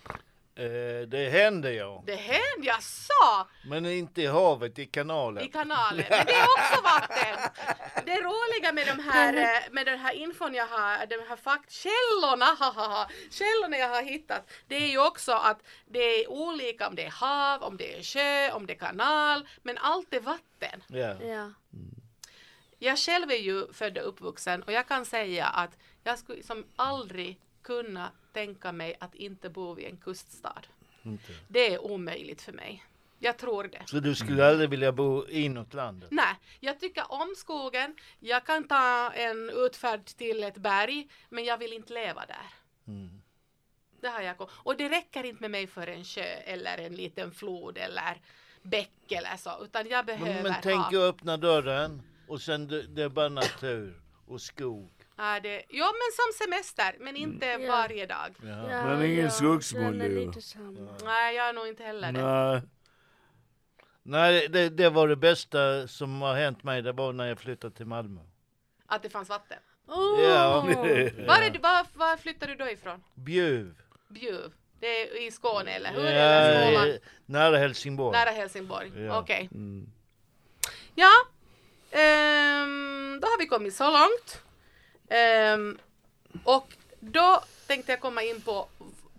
[0.58, 2.02] Eh, det händer ja.
[2.06, 5.44] Det händer, jag sa Men inte i havet, i kanalen.
[5.44, 6.04] i kanalen.
[6.10, 7.50] Men det är också vatten.
[8.06, 12.44] Det roliga med de här, eh, med den här infon jag har, de här faktkällorna,
[12.44, 17.04] hahaha, källorna jag har hittat, det är ju också att det är olika om det
[17.04, 20.82] är hav, om det är sjö, om det är kanal, men allt är vatten.
[20.88, 21.22] Ja.
[21.22, 21.52] Ja.
[22.78, 25.70] Jag själv är ju född och uppvuxen och jag kan säga att
[26.04, 30.62] jag skulle som aldrig kunna tänka mig att inte bo vid en kuststad.
[31.02, 31.32] Inte.
[31.48, 32.84] Det är omöjligt för mig.
[33.18, 33.82] Jag tror det.
[33.86, 36.08] Så du skulle aldrig vilja bo inåt landet?
[36.10, 37.96] Nej, jag tycker om skogen.
[38.20, 42.46] Jag kan ta en utfärd till ett berg, men jag vill inte leva där.
[42.86, 43.22] Mm.
[44.00, 46.22] Det har jag kom- Och det räcker inte med mig för en sjö
[46.54, 48.16] eller en liten flod eller
[48.62, 50.88] bäck eller så, utan jag behöver Men, men tänk ha...
[50.88, 54.90] att öppna dörren och sen det, det är bara natur och skog.
[55.18, 55.62] Ja, det...
[55.68, 57.68] Jo, men som semester, men inte Ja.
[57.68, 58.36] varje dag.
[58.42, 58.70] Ja.
[58.70, 59.30] Ja, Men ingen ja,
[60.00, 60.30] är ju.
[61.04, 62.22] Nej, jag är nog inte heller det.
[62.22, 62.62] Nej.
[64.02, 66.82] Nej, det, det var det bästa som har hänt mig.
[66.82, 68.20] Det var när jag flyttade till Malmö.
[68.86, 69.58] Att det fanns vatten.
[69.86, 70.20] Oh.
[70.22, 70.60] Ja.
[71.26, 73.04] Var, är du, var, var flyttar du då ifrån?
[73.14, 73.74] Bjuv.
[74.08, 74.52] Bjuv?
[74.80, 76.04] Det är i Skåne eller hur?
[76.04, 78.18] Ja, eller nära Helsingborg.
[78.18, 78.92] Nära Helsingborg?
[79.04, 79.18] Ja.
[79.20, 79.48] Okej.
[79.52, 79.90] Mm.
[80.94, 81.12] Ja,
[81.90, 84.42] ehm, då har vi kommit så långt.
[85.10, 85.78] Ehm,
[86.44, 88.68] och då tänkte jag komma in på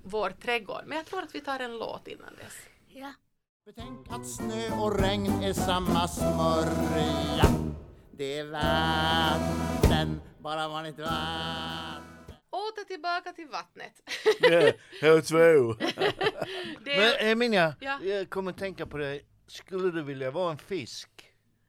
[0.04, 2.58] vår trädgård, men jag tror att vi tar en låt innan dess.
[2.88, 3.14] Ja.
[3.66, 7.46] Betänk att snö och regn är samma smörja.
[8.12, 12.04] Det är vatten, bara vanligt vatten.
[12.50, 13.94] Åter tillbaka till vattnet.
[14.42, 14.72] Ja,
[15.02, 15.76] H2O.
[16.84, 18.00] det Men är, Emilia, Ja.
[18.04, 19.22] jag kommer tänka på det.
[19.48, 21.10] Skulle du vilja vara en fisk?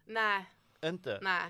[0.07, 0.45] nej,
[0.85, 1.19] Inte?
[1.23, 1.43] nej.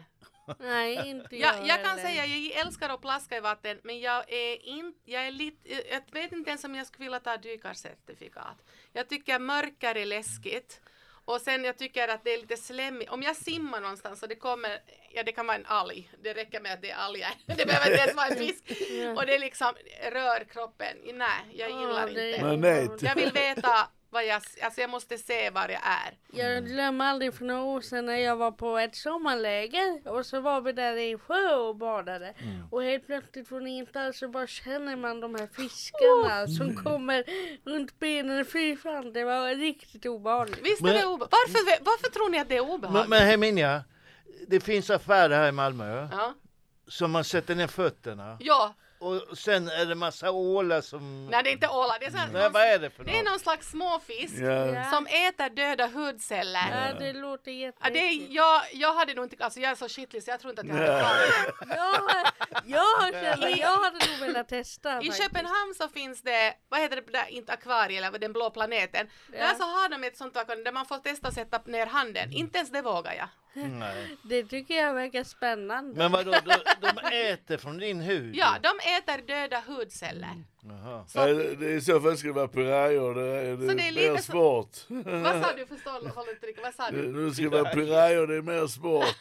[0.58, 2.02] Nej, inte Jag, jag jag kan heller.
[2.02, 6.02] säga, jag älskar att plaska i vatten, men jag är inte, jag är lite, jag
[6.12, 8.56] vet inte ens om jag skulle vilja ta dykarcertifikat.
[8.92, 10.80] Jag tycker mörker är läskigt.
[11.24, 13.10] Och sen jag tycker att det är lite slemmigt.
[13.10, 14.78] Om jag simmar någonstans och det kommer,
[15.10, 17.30] ja det kan vara en alg, det räcker med att det är alger.
[17.46, 18.64] Det behöver inte ens vara en fisk.
[19.16, 19.74] Och det liksom
[20.12, 20.96] rör kroppen.
[21.04, 23.06] Nej, jag gillar Ja, det inte.
[23.06, 26.18] Jag vill veta vad jag, alltså jag måste se var jag är.
[26.32, 30.40] Jag glömmer aldrig för några år sedan när jag var på ett sommarläger och så
[30.40, 32.34] var vi där i en sjö och badade.
[32.70, 37.24] Och helt plötsligt från ingenstans så bara känner man de här fiskarna som kommer
[37.70, 38.44] runt benen.
[38.44, 40.60] Fy fan, det var riktigt obehagligt.
[40.62, 43.08] Visst är Men- det obe- varför, varför tror ni att det är Men, obehagligt?
[43.08, 43.84] men Herminia,
[44.48, 46.34] det finns affärer här i Malmö Ja.
[46.88, 51.26] som man sätter ner fötterna ja, och sen är det massa ålar som...
[51.26, 53.10] nej det är inte ålar, det är, så här, Nej, vad är det för det
[53.10, 53.24] är något?
[53.30, 54.84] någon slags småfisk Ja.
[54.90, 56.88] som äter döda hudceller.
[56.92, 58.30] Ja, det låter Ja, det jätteäckligt.
[58.30, 60.62] är, jag, jag hade nog inte, alltså jag är så skicklig så jag tror inte
[60.62, 61.66] att jag hade klarat det.
[62.66, 65.02] Jag, jag känner, jag hade nog velat testa.
[65.02, 65.12] I.
[65.12, 69.06] Köpenhamn så finns det, vad heter det där, inte akvarie eller den blå planeten.
[69.32, 69.38] Ja.
[69.38, 72.32] Där så har de ett sånt akvarium där man får testa att sätta ner handen.
[72.32, 73.28] Inte ens det vågar jag.
[73.54, 74.16] Nej.
[74.22, 75.98] Det tycker jag verkar spännande.
[75.98, 78.36] Men vadå, de, de äter från din hud?
[78.36, 80.44] Ja, de äter döda hudceller.
[80.62, 81.04] Jaha.
[81.08, 83.72] Så, Ja, det- det är I så fall ska det vara pirayor, det det det
[83.72, 84.76] är mer lite så- sport.
[85.04, 85.66] vad sa du?
[85.66, 86.64] Förstår håller inte riktigt.
[86.64, 87.12] Vad sa du?
[87.12, 89.04] Nu ska det vara pirayor, det är mer sport.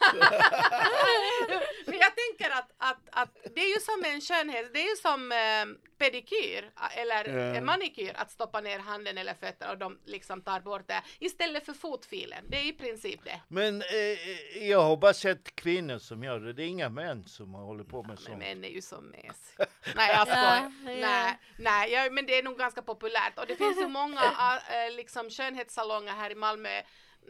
[1.86, 4.96] Men jag tänker att, att, att det är ju som en skönhet, det är ju
[4.96, 5.66] som eh,
[5.98, 7.54] pedikyr eller Ja.
[7.56, 11.66] eh, manikyr att stoppa ner handen eller fötterna och de liksom tar bort det istället
[11.66, 12.44] för fotfilen.
[12.48, 13.40] Det är i princip det.
[13.48, 16.52] Men eh, jag har bara sett kvinnor som gör det.
[16.52, 18.38] Det är inga män som håller på med Men sånt.
[18.38, 19.66] män är ju så mesiga.
[19.96, 20.72] Nej jag skojar.
[20.84, 21.29] Ja, ja.
[21.30, 24.90] Nej, nej jag, men det är nog ganska populärt och det finns ju många äh,
[24.96, 26.82] liksom skönhetssalonger här i Malmö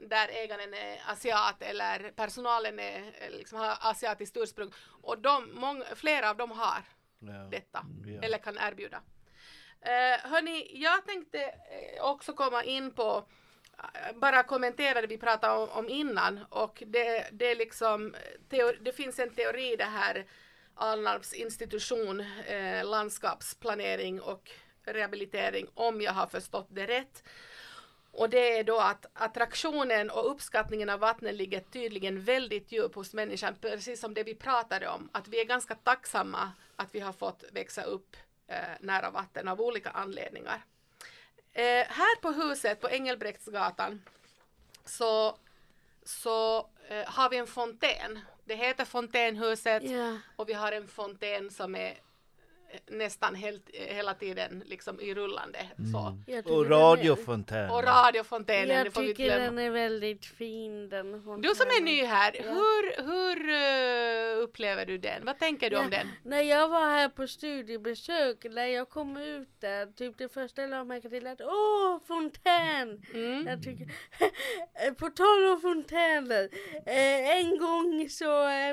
[0.08, 5.84] där ägaren är asiat eller personalen är, eh, liksom, har asiatiskt ursprung och de, många,
[5.94, 6.82] flera av dem har
[7.22, 7.32] Ja.
[7.32, 8.22] detta Ja.
[8.22, 8.96] eller kan erbjuda.
[9.86, 11.54] Uh, hörni, jag tänkte
[12.00, 13.24] också komma in på
[14.14, 18.14] bara kommentera det vi pratade om, om innan och det, det är liksom
[18.50, 20.26] teori, det finns en teori det här
[20.74, 24.50] Alnarps institution eh, landskapsplanering och
[24.83, 27.22] rehabilitering om jag har förstått det rätt.
[28.12, 33.14] Och det är då att attraktionen och uppskattningen av vattnet ligger tydligen väldigt djupt hos
[33.14, 37.12] människan, precis som det vi pratade om, att vi är ganska tacksamma att vi har
[37.12, 40.64] fått växa upp eh, nära vatten av olika anledningar.
[41.52, 44.02] Eh, här på huset på Engelbrektsgatan
[44.85, 45.38] så,
[46.04, 48.18] så eh, har vi en fontän.
[48.50, 50.18] Det heter Fontänhuset Ja.
[50.36, 51.94] och vi har en fontän som är
[52.87, 55.59] nästan helt, hela tiden liksom i rullande.
[55.92, 56.18] Så.
[56.26, 57.70] Jag tycker Och den är- radiofontän.
[57.70, 62.42] Och radiofontänen, Jag tycker den är väldigt fin den Du som är ny här, Ja.
[62.52, 65.24] hur, hur eh, upplever du den?
[65.24, 66.09] Vad tänker du om Ja, den?
[66.24, 70.87] När jag var här på studiebesök, när jag kom ut där, typ det första jag
[70.87, 73.02] märke till att åh, fontän!
[73.14, 73.46] Mm.
[73.46, 73.87] Jag tycker,
[74.98, 76.48] på tal om fontäner,
[76.87, 78.70] eh, en gång så, eh,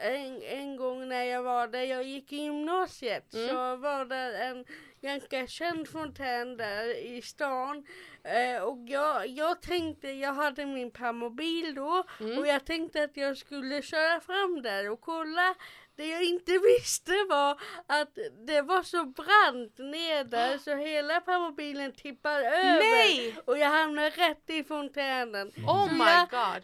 [0.00, 3.48] en, en gång när jag var där jag gick i gymnasiet Mm.
[3.48, 4.64] så var det en
[5.00, 7.86] ganska känd fontän där i stan.
[8.24, 12.38] Eh, och jag, jag tänkte, jag hade min permobil då Mm.
[12.38, 15.54] och jag tänkte att jag skulle köra fram där och kolla.
[15.96, 17.50] Det jag inte visste var
[17.86, 22.78] att det var så brant ner där så hela permobilen tippade över.
[22.78, 23.36] Nej!
[23.44, 25.48] Och jag hamnade rätt i fontänen.
[25.66, 26.62] Oh Så my jag- god!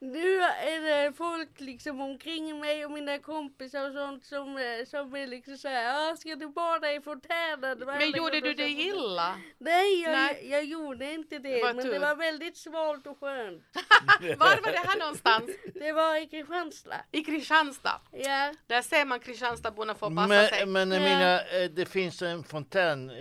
[0.12, 5.14] Nu är det folk liksom omkring mig och mina kompisar och sånt som, eh, som
[5.14, 7.78] är liksom såhär, ah, ska du bada i fontänen?
[7.86, 9.38] Men gjorde du det illa?
[9.58, 10.48] Nej, jag, Nej.
[10.50, 11.54] jag gjorde inte det.
[11.54, 11.92] Det men tur.
[11.92, 13.62] det var väldigt svalt och skönt.
[14.20, 15.50] Var var det här någonstans?
[15.74, 16.96] Det var i Kristianstad.
[17.12, 18.00] I Kristianstad.
[18.12, 18.52] Ja.
[18.70, 20.66] Där ser man Kristianstadborna få passa sig.
[20.66, 21.08] Men, men Ja.
[21.08, 23.16] mina, eh, det finns en fontän eh,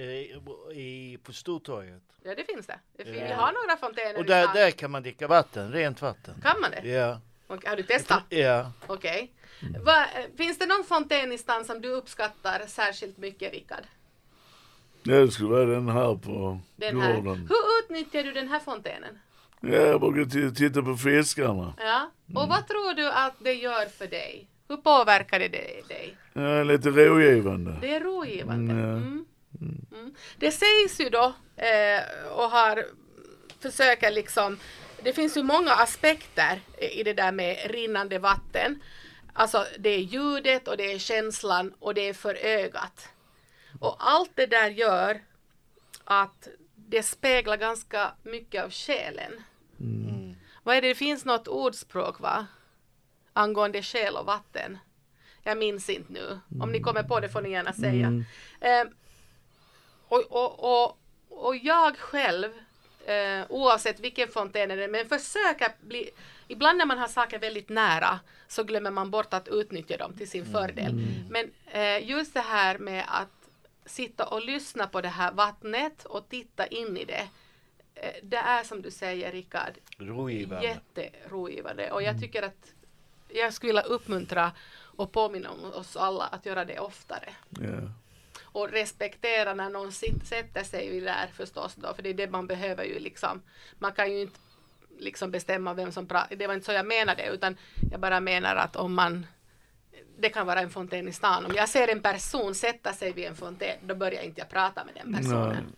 [0.77, 2.01] i, på Stortorget.
[2.23, 2.79] Ja det finns det.
[2.97, 3.23] det finns, Ja.
[3.25, 6.35] Vi har några fontäner Och där, där kan man dricka vatten, rent vatten.
[6.43, 6.89] Kan man det?
[6.89, 7.19] Ja.
[7.47, 8.23] Har du testat?
[8.29, 8.71] Ja.
[8.87, 9.31] Okej.
[9.85, 13.83] Va- eh, Finns det någon fontän i stan som du uppskattar särskilt mycket Rickard?
[15.03, 17.13] Ja, det skulle vara den här på Den här.
[17.15, 17.49] gården.
[17.49, 19.19] Hur utnyttjar du den här fontänen?
[19.61, 21.73] Ja, jag brukar titta på fiskarna.
[21.79, 22.11] Ja.
[22.41, 24.47] Och vad tror du att det gör för dig?
[24.69, 25.49] Hur påverkar det
[25.87, 26.17] dig?
[26.33, 27.77] Ja, lite rogivande.
[27.81, 28.73] Det är rogivande.
[28.73, 28.95] Mm, ja.
[28.95, 29.85] Mm.
[29.91, 30.15] Mm.
[30.37, 32.85] Det sägs ju då eh, och har
[33.59, 34.57] försöker liksom
[35.03, 38.81] det finns ju många aspekter i det där med rinnande vatten.
[39.33, 43.09] Alltså det är ljudet och det är känslan och det är för ögat.
[43.79, 45.21] Och allt det där gör
[46.03, 49.43] att det speglar ganska mycket av själen.
[50.63, 50.87] Vad är det?
[50.87, 52.47] Det finns något ordspråk va?
[53.39, 54.77] Angående själ och vatten.
[55.43, 56.39] Jag minns inte nu.
[56.61, 58.23] Om ni kommer på det får ni gärna säga.
[58.61, 58.87] Eh,
[60.07, 60.97] och, och, och,
[61.29, 62.49] och jag själv,
[63.05, 66.09] eh, oavsett vilken fontän det är, men försöka bli,
[66.47, 70.29] ibland när man har saker väldigt nära så glömmer man bort att utnyttja dem till
[70.29, 71.07] sin fördel.
[71.29, 73.49] Men eh, just det här med att
[73.85, 77.27] sitta och lyssna på det här vattnet och titta in i det
[77.95, 80.67] eh, det är som du säger Rickard, Rogivande.
[80.67, 82.73] jätterogivande och jag tycker att
[83.29, 87.29] jag skulle vilja uppmuntra och påminna om oss alla att göra det oftare.
[87.49, 87.91] Ja.
[88.41, 92.83] Och respektera när någon sätter sig där förstås då, för det är det man behöver
[92.83, 93.41] ju liksom.
[93.79, 94.39] Man kan ju inte
[94.99, 97.57] liksom bestämma vem som pratar, det var inte så jag menade utan
[97.91, 99.27] jag bara menar att om man
[100.17, 101.45] det kan vara en fontän i stan.
[101.45, 104.85] Om jag ser en person sätta sig vid en fontän, då börjar inte jag prata
[104.85, 105.75] med den personen.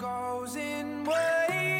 [0.00, 1.75] comes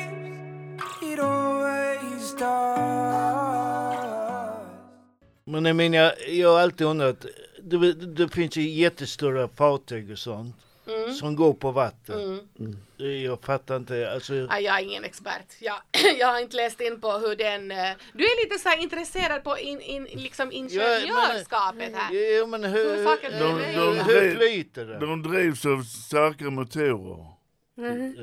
[5.45, 7.27] Men jag menar, jag, har alltid undrat,
[7.63, 10.57] det, det finns ju jättestora fartyg och sånt
[10.89, 11.15] Mm.
[11.15, 12.41] som går på vatten.
[12.59, 12.77] Mm.
[13.23, 15.47] Jag fattar inte, alltså, Nej, jag är ingen expert.
[15.61, 15.77] Jag,
[16.19, 17.71] jag har inte läst in på hur den...
[17.71, 22.15] eh, Du är lite så här intresserad på in, in, liksom ingenjörskapet här.
[22.39, 23.05] ja, men hur, Hur
[23.39, 24.99] De- de- hur flyter det?
[24.99, 27.27] De drivs av starka motorer.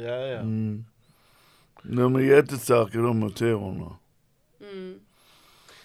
[0.06, 0.42] Ja, ja.
[1.86, 1.98] Mm.
[1.98, 3.98] De är jättestarka de motorerna.
[4.62, 5.00] Mm.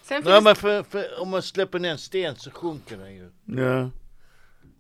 [0.02, 3.30] Sen Nej, men för, för, om man släpper ner en sten så sjunker den ju.
[3.44, 3.90] Ja.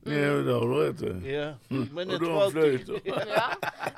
[0.04, 1.32] Ja, det har du rätt i.
[1.32, 1.54] Ja.
[1.68, 3.00] Men Och de flyter.
[3.04, 3.50] Ja.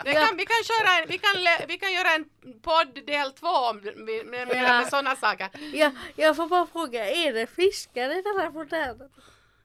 [0.04, 1.30] Det kan, vi, kan köra en, vi, kan,
[1.68, 2.24] vi kan göra en
[2.62, 4.87] podd del två om med, med, med, Ja.
[4.90, 5.48] sådana saker.
[5.72, 9.09] Ja, jag får bara fråga, är det fiskar i den här fontänen?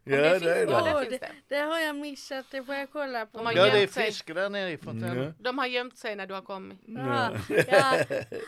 [0.07, 0.99] Ja, det det finns- är ja, det.
[1.09, 1.55] finns det, det.
[1.55, 3.37] det har jag missat, det får jag kolla på.
[3.37, 5.23] De har Ja, det är fisk där nere i fontänen.
[5.23, 5.31] Ja.
[5.39, 6.79] De har gömt sig när du har kommit.
[6.87, 7.29] Ja,
[7.67, 7.93] ja,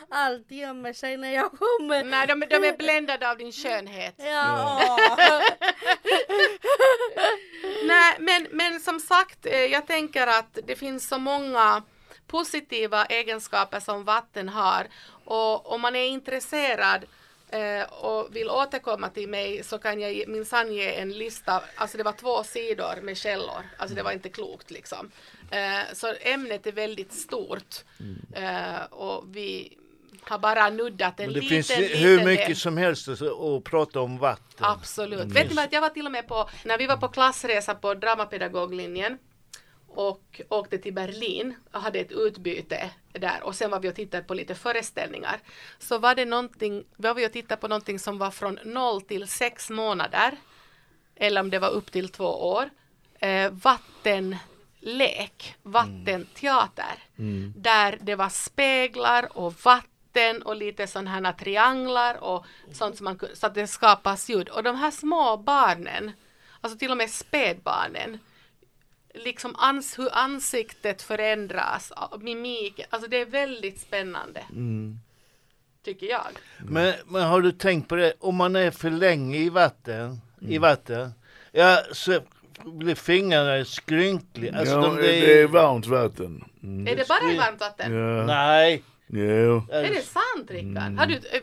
[0.10, 2.04] allt gömmer sig när jag kommer.
[2.04, 4.16] Nej, de, de är bländade av din skönhet.
[4.18, 4.82] Ja,
[7.88, 11.84] Nej, men, men som sagt, eh, jag tänker att det finns så många
[12.28, 14.88] positiva egenskaper som vatten har.
[15.26, 17.06] Och om man är intresserad
[17.90, 21.64] och vill återkomma till mig så kan jag minsann ge en lista.
[21.76, 23.64] Alltså det var två sidor med källor.
[23.78, 25.12] Alltså det var inte klokt liksom.
[25.52, 27.76] Eh, så ämnet är väldigt stort.
[28.34, 29.78] Eh, och vi
[30.22, 32.26] har bara nuddat en Men det liten, finns liten hur del.
[32.26, 34.66] mycket som helst att, prata om vatten.
[34.66, 35.26] Absolut.
[35.26, 37.94] Vet ni vad, jag var till och med på, när vi var på klassresa på
[37.94, 39.18] dramapedagoglinjen
[39.98, 44.24] och åkte till Berlin och hade ett utbyte där och sen var vi och tittade
[44.24, 45.40] på lite föreställningar.
[45.80, 49.28] Så var det någonting, var vi och tittade på någonting som var från 0 till
[49.28, 50.38] 6 månader
[51.16, 52.70] eller om det var upp till två år.
[53.20, 57.04] Eh, vattenlek, vattenteater.
[57.56, 63.20] Där det var speglar och vatten och lite sådana här trianglar och sånt som man
[63.34, 64.50] så att det skapas ljud.
[64.50, 66.12] Och de här små barnen,
[66.62, 68.20] alltså till och med spädbarnen,
[69.18, 74.44] liksom ans, hur ansiktet förändras, mimik, alltså det är väldigt spännande.
[75.86, 76.28] Tycker jag.
[76.58, 80.54] Men, men har du tänkt på det, om man är för länge i vatten, Mm.
[80.54, 81.12] i vatten,
[81.52, 82.20] ja, så
[82.66, 84.58] blir fingrarna skrynkliga.
[84.58, 86.44] Alltså, ja, de, det är varmt vatten.
[86.64, 86.88] Mm.
[86.88, 87.94] Är det bara i varmt vatten?
[87.94, 88.26] Ja.
[88.26, 88.84] Nej.
[89.08, 89.64] Jo.
[89.72, 90.98] Är det sant Rickard?
[91.00, 91.42] Har du, eh,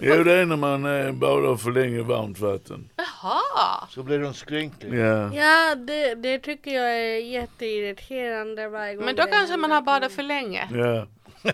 [0.00, 2.88] jo, det är när man eh, badar för länge i varmt vatten.
[2.96, 3.88] jaha!
[3.90, 5.06] Så blir de skrynkliga.
[5.06, 5.34] Ja.
[5.34, 9.04] ja det, det tycker jag är jätteirriterande varje gång.
[9.04, 9.74] Men då det kanske man händer.
[9.92, 10.68] har badat för länge.
[10.72, 11.06] Ja.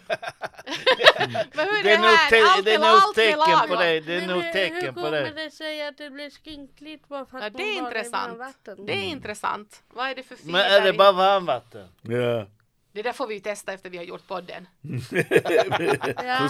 [1.55, 2.31] Men hur är Det är nog, här?
[2.31, 4.01] te- Allt det är nog allt med tecken på det.
[4.01, 5.31] Det är Men nog hur- tecken hur på kommer det.
[5.45, 7.99] det sig att det blir skrynkligt bara för att Ja, det är man badar i
[7.99, 8.39] intressant.
[8.39, 8.87] vatten?
[8.87, 9.83] Det är intressant.
[9.95, 10.53] Vad är det för fiber?
[10.53, 11.89] Men är det i- bara varmvatten?
[12.03, 12.47] Ja.
[12.93, 14.69] Det där får vi ju testa efter vi har gjort podden.
[14.81, 16.49] Ja,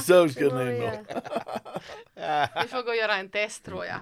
[0.50, 1.07] var jag.
[2.62, 4.00] Vi får gå och göra en test tror jag.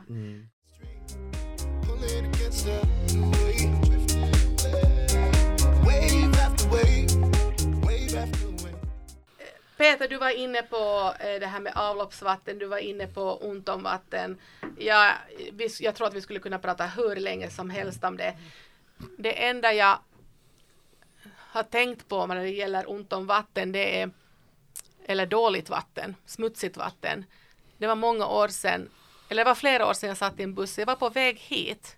[6.46, 7.08] After wave.
[9.78, 13.68] Peter, du var inne på eh, det här med avloppsvatten, du var inne på ont
[13.68, 14.38] om vatten.
[14.78, 15.12] Jag,
[15.52, 18.34] vi, jag tror att vi skulle kunna prata hur länge som helst om det.
[19.18, 19.98] Det enda jag
[21.50, 24.10] har tänkt på när det gäller ont om vatten, det är
[25.04, 27.24] eller dåligt vatten, smutsigt vatten.
[27.78, 28.88] Det var många år sedan,
[29.28, 31.38] eller det var flera år sedan jag satt i en buss, jag var på väg
[31.38, 31.96] hit.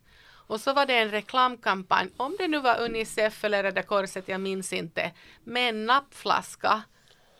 [0.50, 4.40] Och så var det en reklamkampanj, om det nu var Unicef eller Röda Korset, jag
[4.40, 5.12] minns inte,
[5.44, 6.82] med en nappflaska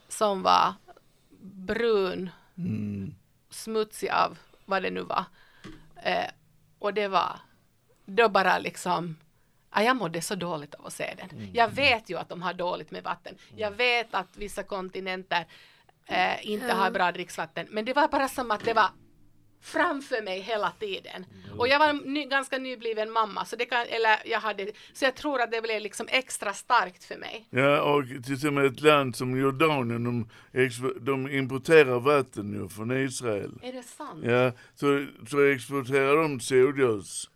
[0.09, 0.75] som var
[1.40, 2.31] brun,
[3.51, 5.25] smutsig av vad det nu var.
[6.03, 6.31] Eh,
[6.79, 7.40] och det var
[8.05, 9.16] då bara liksom
[9.74, 11.48] Ja, jag mådde så dåligt av att se den.
[11.52, 13.34] Jag vet ju att de har dåligt med vatten.
[13.57, 15.47] Jag vet att vissa kontinenter
[16.07, 17.66] eh, inte har bra dricksvatten.
[17.70, 18.90] Men det var bara som att det var
[19.62, 21.26] framför mig hela tiden.
[21.59, 25.14] Och jag var ny, ganska nybliven mamma, så det kan, eller jag hade, så jag
[25.14, 27.47] tror att det blev liksom extra starkt för mig.
[27.51, 30.28] Ja, och till exempel ett land som Jordanien, de,
[31.01, 33.51] de importerar vatten ju från Israel.
[33.62, 34.24] Är det sant?
[34.24, 37.30] Ja, så, så exporterar de solljus.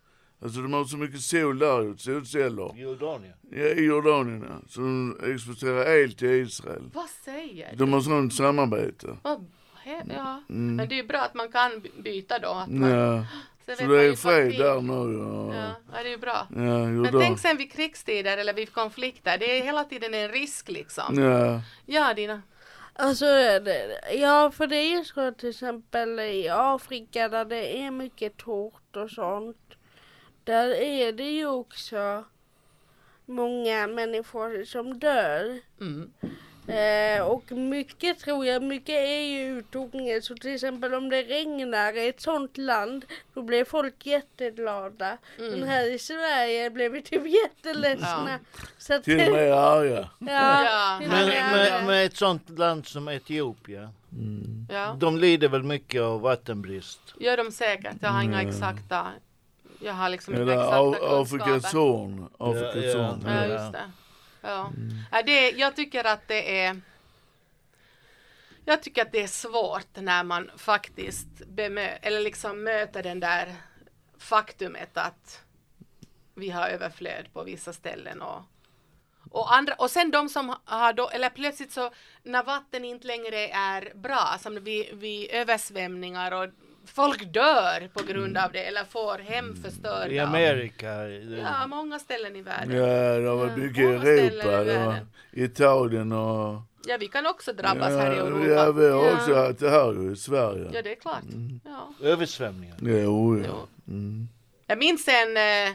[0.44, 2.70] Alltså de har så mycket sol där, solceller.
[2.76, 3.32] Jordanien.
[3.50, 4.68] Ja, i Jordanien ja.
[4.68, 6.82] Så de exporterar el till Israel.
[6.94, 7.76] Vad säger du?
[7.76, 9.16] De har sånt samarbete.
[9.22, 9.46] Vad-
[9.86, 10.76] Ja, Mm.
[10.76, 12.48] men det är ju bra att man kan by- byta då.
[12.48, 13.24] Att man, Ja,
[13.66, 15.18] så vet det är ju fred där nu.
[15.18, 16.46] Ja, Ja, ja, det är ju bra.
[16.50, 20.68] ja Men tänk sen vid krigstider eller vid konflikter, det är hela tiden en risk
[20.68, 21.18] liksom.
[21.18, 22.42] Ja, Ja, Dina.
[22.92, 23.24] Alltså,
[24.14, 29.10] ja för det är så till exempel i Afrika där det är mycket torrt och
[29.10, 29.56] sånt.
[30.44, 32.24] Där är det ju också
[33.26, 35.58] många människor som dör.
[35.80, 36.10] Mm.
[36.66, 40.20] Eh, och mycket tror jag, mycket är ju uttogningar.
[40.20, 45.18] Så till exempel om det regnar i ett sånt land, då blir folk jätteglada.
[45.38, 48.38] Men här i Sverige blev vi typ jätteledsna.
[48.78, 50.10] Så att, till och med arga.
[50.18, 53.88] ja, Ja, Men med med, ett sånt land som Etiopien.
[54.70, 57.00] Ja, De lider väl mycket av vattenbrist.
[57.20, 57.96] gör de säkert.
[58.00, 59.06] Jag har inga exakta,
[59.80, 60.76] jag har liksom Eller exakta
[61.08, 61.20] kunskaper.
[61.20, 62.28] Afrikas horn.
[62.38, 63.06] Afrikas Ja, ja.
[63.06, 63.22] horn.
[63.26, 63.46] Ja, Ja.
[63.46, 63.90] just det.
[64.40, 64.70] Ja.
[65.12, 66.80] Ja, det, jag tycker att det är
[68.64, 73.54] jag tycker att det är svårt när man faktiskt bemö- eller liksom möter den där
[74.18, 75.40] faktumet att
[76.34, 78.42] vi har överflöd på vissa ställen och,
[79.30, 81.90] och, andra, och sen de som har då, eller plötsligt så
[82.22, 86.48] när vatten inte längre är bra, som vid, vid översvämningar och
[86.86, 90.08] folk dör på grund av det eller får hem förstörda.
[90.08, 90.92] I Amerika.
[90.94, 92.76] det- Ja, många ställen i världen.
[92.76, 94.48] Ja, har varit Ja, Europa.
[94.64, 95.06] Världen.
[95.32, 96.60] Italien och...
[96.86, 98.46] Ja, vi kan också drabbas här i Ja, Europa.
[98.46, 99.12] ja, vi har ja.
[99.14, 100.70] också haft det här i Sverige.
[100.72, 101.22] Ja, det är klart.
[101.64, 102.06] Ja.
[102.08, 102.76] Översvämningar.
[102.82, 103.44] Jo, ja.
[103.48, 103.66] Jo.
[103.92, 104.28] Mm.
[104.66, 105.74] Jag minns en, eh,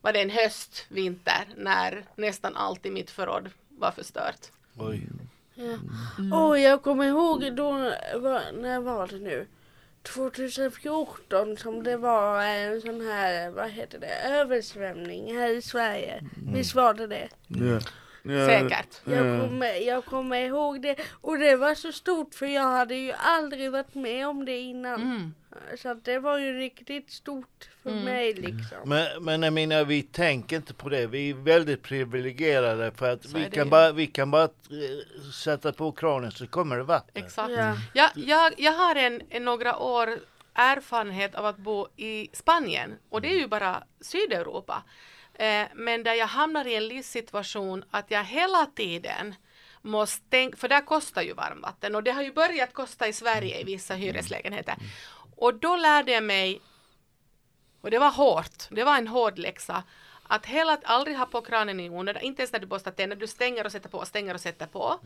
[0.00, 4.40] var det en höst, vinter, när nästan allt i mitt förråd var förstört.
[4.78, 5.02] Oj.
[6.32, 7.72] Åh, jag kommer ihåg då,
[8.52, 9.46] när var det nu?
[10.14, 16.22] 2014 som det var en sån här, vad heter det, översvämning här i Sverige.
[16.52, 17.28] Visst var det det?
[17.48, 17.80] Ja.
[18.22, 18.46] Ja.
[18.46, 19.00] Säkert.
[19.04, 19.40] Jag Ja.
[19.40, 23.72] kommer, jag kommer ihåg det och det var så stort för jag hade ju aldrig
[23.72, 25.02] varit med om det innan.
[25.02, 25.34] Mm.
[25.78, 28.78] Så att det var ju riktigt stort för mig liksom.
[28.84, 31.06] Men, men jag menar, vi tänker inte på det.
[31.06, 35.72] Vi är väldigt privilegierade för att Så vi kan, bara, vi kan bara eh, sätta
[35.72, 37.24] på kranen så kommer det vatten.
[37.24, 37.52] Exakt.
[37.52, 37.76] Ja.
[37.94, 40.18] Jag, jag, jag har en, en några år
[40.54, 44.82] erfarenhet av att bo i Spanien och det är ju bara Sydeuropa.
[45.34, 49.34] Eh, men där jag hamnar i en livssituation att jag hela tiden
[49.82, 53.60] måste tänka, för där kostar ju varmvatten och det har ju börjat kosta i Sverige
[53.60, 54.74] i vissa hyreslägenheter.
[55.36, 56.60] Och då lärde jag mig,
[57.80, 59.82] och det var hårt, det var en hård läxa,
[60.28, 63.26] att hela, aldrig ha på kranen i onödan, inte ens när du borstar tänderna, du
[63.26, 64.98] stänger och sätter på, stänger och sätter på.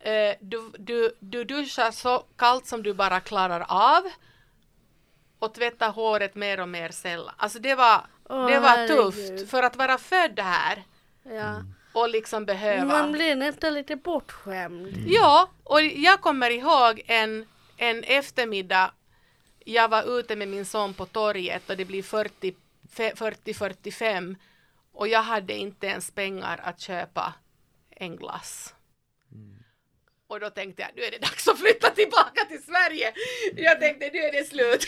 [0.00, 4.02] Eh, du, du, du duschar så kallt som du bara klarar av
[5.38, 7.34] och tvättar håret mer och mer sällan.
[7.36, 8.96] Alltså det var, Åh, det var herregud.
[8.96, 10.82] tufft för att vara född här
[11.22, 11.54] Ja.
[11.92, 12.84] och liksom behöva.
[12.84, 14.94] Man blir nästan lite bortskämd.
[15.06, 18.90] Ja, och jag kommer ihåg en, en eftermiddag
[19.72, 22.54] jag var ute med min son på torget och det blir 40
[22.90, 24.36] fe- 40-45
[24.92, 27.34] och jag hade inte ens pengar att köpa
[27.90, 28.74] en glass.
[30.30, 33.12] Och då tänkte jag, nu är det dags att flytta tillbaka till Sverige.
[33.56, 34.86] Jag tänkte, nu är det slut.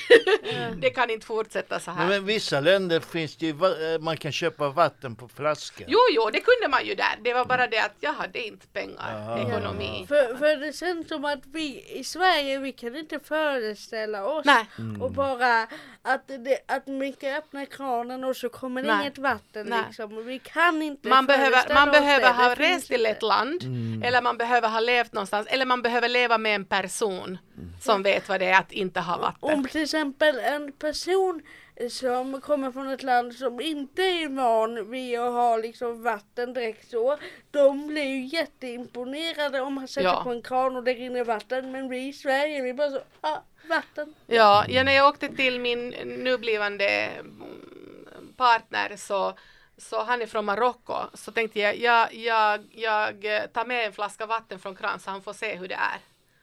[0.81, 2.09] det kan inte fortsätta så här.
[2.09, 3.53] Men, vissa länder finns det ju,
[3.95, 5.85] eh, man kan köpa vatten på flaska.
[5.89, 7.19] Jo, jo, det kunde man ju där.
[7.25, 9.49] Det var bara det att jag hade inte pengar, Jaha.
[9.49, 10.05] ekonomi.
[10.09, 14.67] För, för det känns som att vi i Sverige, vi kan inte föreställa oss Nej.
[15.01, 15.67] och bara
[16.03, 19.01] att, det, att man kan öppna kranen och så kommer Nej.
[19.01, 19.83] inget vatten Nej.
[19.87, 20.27] liksom.
[20.27, 24.03] Vi kan inte Man behöver, man behöver ha rest till ett land Mm.
[24.03, 27.39] eller man behöver ha levt någonstans eller man behöver leva med en person
[27.81, 29.51] som vet vad det är att inte ha vatten.
[29.59, 31.43] Om till exempel en person
[31.91, 36.91] som kommer från ett land som inte är van vid att ha liksom vatten direkt
[36.91, 37.17] så.
[37.51, 40.21] De blir ju jätteimponerade om man sätter Ja.
[40.25, 41.73] på en kran och det rinner vatten.
[41.73, 43.39] Men vi i Sverige, vi bara så, ah,
[43.71, 44.15] vatten.
[44.27, 45.89] Ja, ja, när jag åkte till min
[46.25, 49.35] nu blivande mm, partner så,
[49.77, 54.27] så han är från Marocko så tänkte jag, jag, jag, jag tar med en flaska
[54.27, 55.99] vatten från kran så han får se hur det är.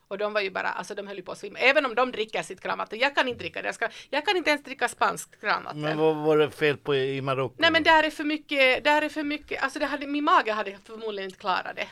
[0.08, 1.60] Och de var ju bara, alltså de höll ju på att svimma.
[1.60, 3.00] Även om de dricker sitt kranvatten.
[3.00, 3.68] Jag kan inte dricka det.
[3.68, 5.82] Jag, ska, jag kan inte ens dricka spanskt kranvatten.
[5.82, 7.56] Men vad var det fel på i Marocko?
[7.58, 10.52] Nej men där är för mycket, där är för mycket, alltså det hade, min mage
[10.52, 11.88] hade förmodligen inte klarat det.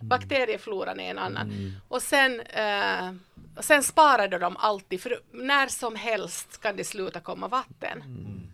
[0.00, 1.50] Bakteriefloran är en annan.
[1.88, 3.12] Och sen, eh,
[3.60, 8.04] sen sparade de alltid, för när som helst kan det sluta komma vatten.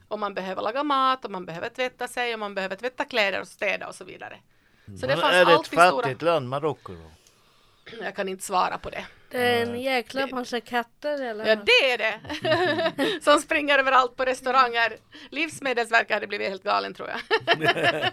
[0.09, 3.40] Och man behöver laga mat, och man behöver tvätta sig, och man behöver tvätta kläder
[3.40, 4.38] och städa och så vidare.
[4.86, 6.03] Så det Men fanns är det ett alltid stora...
[6.03, 7.11] fattigt land, Marocko då?
[8.03, 9.07] Jag kan inte svara på det.
[9.30, 11.46] Det är en jäkla massa katter eller?
[11.46, 13.20] Ja, det är det!
[13.22, 14.96] Som springer överallt på restauranger.
[15.30, 17.20] Livsmedelsverket hade blivit helt galen tror jag.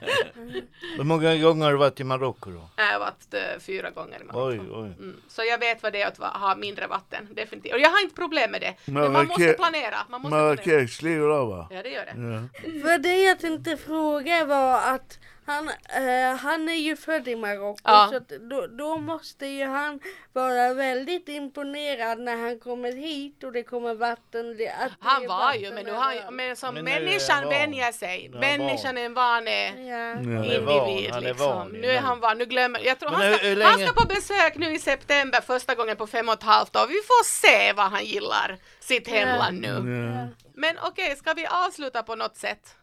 [0.97, 2.69] Hur många gånger har du varit i Marocko då?
[2.75, 4.49] Jag har varit eh, fyra gånger i Marocko.
[4.49, 4.93] Oj, oj.
[4.99, 5.21] Mm.
[5.27, 7.73] Så jag vet vad det är att ha mindre vatten, definitivt.
[7.73, 8.75] Och jag har inte problem med det.
[8.85, 9.97] Men man måste planera.
[10.09, 10.55] Man måste planera.
[10.55, 11.67] Marrakesh ligger där va?
[11.71, 12.13] Ja, det gör det.
[12.15, 12.81] Ja.
[12.81, 17.81] För det jag tänkte fråga var att han, eh, han är ju född i Marocko
[17.83, 18.07] Ja.
[18.11, 19.99] så att då, då måste ju han
[20.33, 24.57] vara väldigt imponerad när han kommer hit och det kommer vatten.
[24.57, 27.53] Det, Han var ju, men nu har men som Men människan han van.
[27.53, 28.25] vänjer sig.
[28.25, 29.83] Är han Människan är en vanlig Ja.
[29.83, 29.95] Ja.
[29.95, 31.47] är van, individ han är liksom.
[31.47, 32.99] van, Nu är han van, nu glömmer jag.
[32.99, 35.95] tror han hur- ska, hur han länge- ska på besök nu i september första gången
[35.97, 36.87] på fem och ett halvt år.
[36.87, 39.67] Vi får se vad han gillar sitt hemland nu.
[39.67, 40.27] Ja.
[40.55, 42.75] Men okej, ska vi avsluta på något sätt?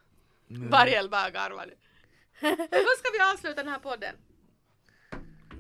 [0.70, 0.84] Bara
[1.30, 1.74] garvar nu.
[2.40, 4.14] Hur ska vi avsluta den här podden?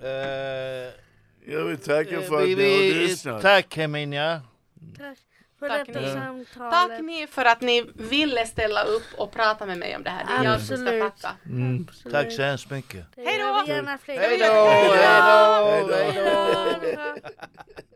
[0.02, 0.92] Eh,
[1.54, 3.42] Jag vill tacka för att vi, ni har lyssnat.
[3.42, 4.42] tack Herminia.
[4.98, 5.18] Tack
[5.58, 6.12] för Tack detta ni.
[6.12, 6.72] samtalet.
[6.72, 10.24] Tack ni för att ni ville ställa upp och prata med mig om det här.
[10.24, 11.02] Det är jag som ska Absolut.
[11.16, 11.36] tacka.
[11.88, 12.12] Absolut.
[12.14, 13.06] Tack så hemskt mycket.
[13.16, 13.22] Då!
[13.22, 14.18] gärna fler!
[14.18, 14.44] Hej då!
[14.44, 14.88] Hej
[15.86, 15.94] då!
[15.94, 17.28] Hej då!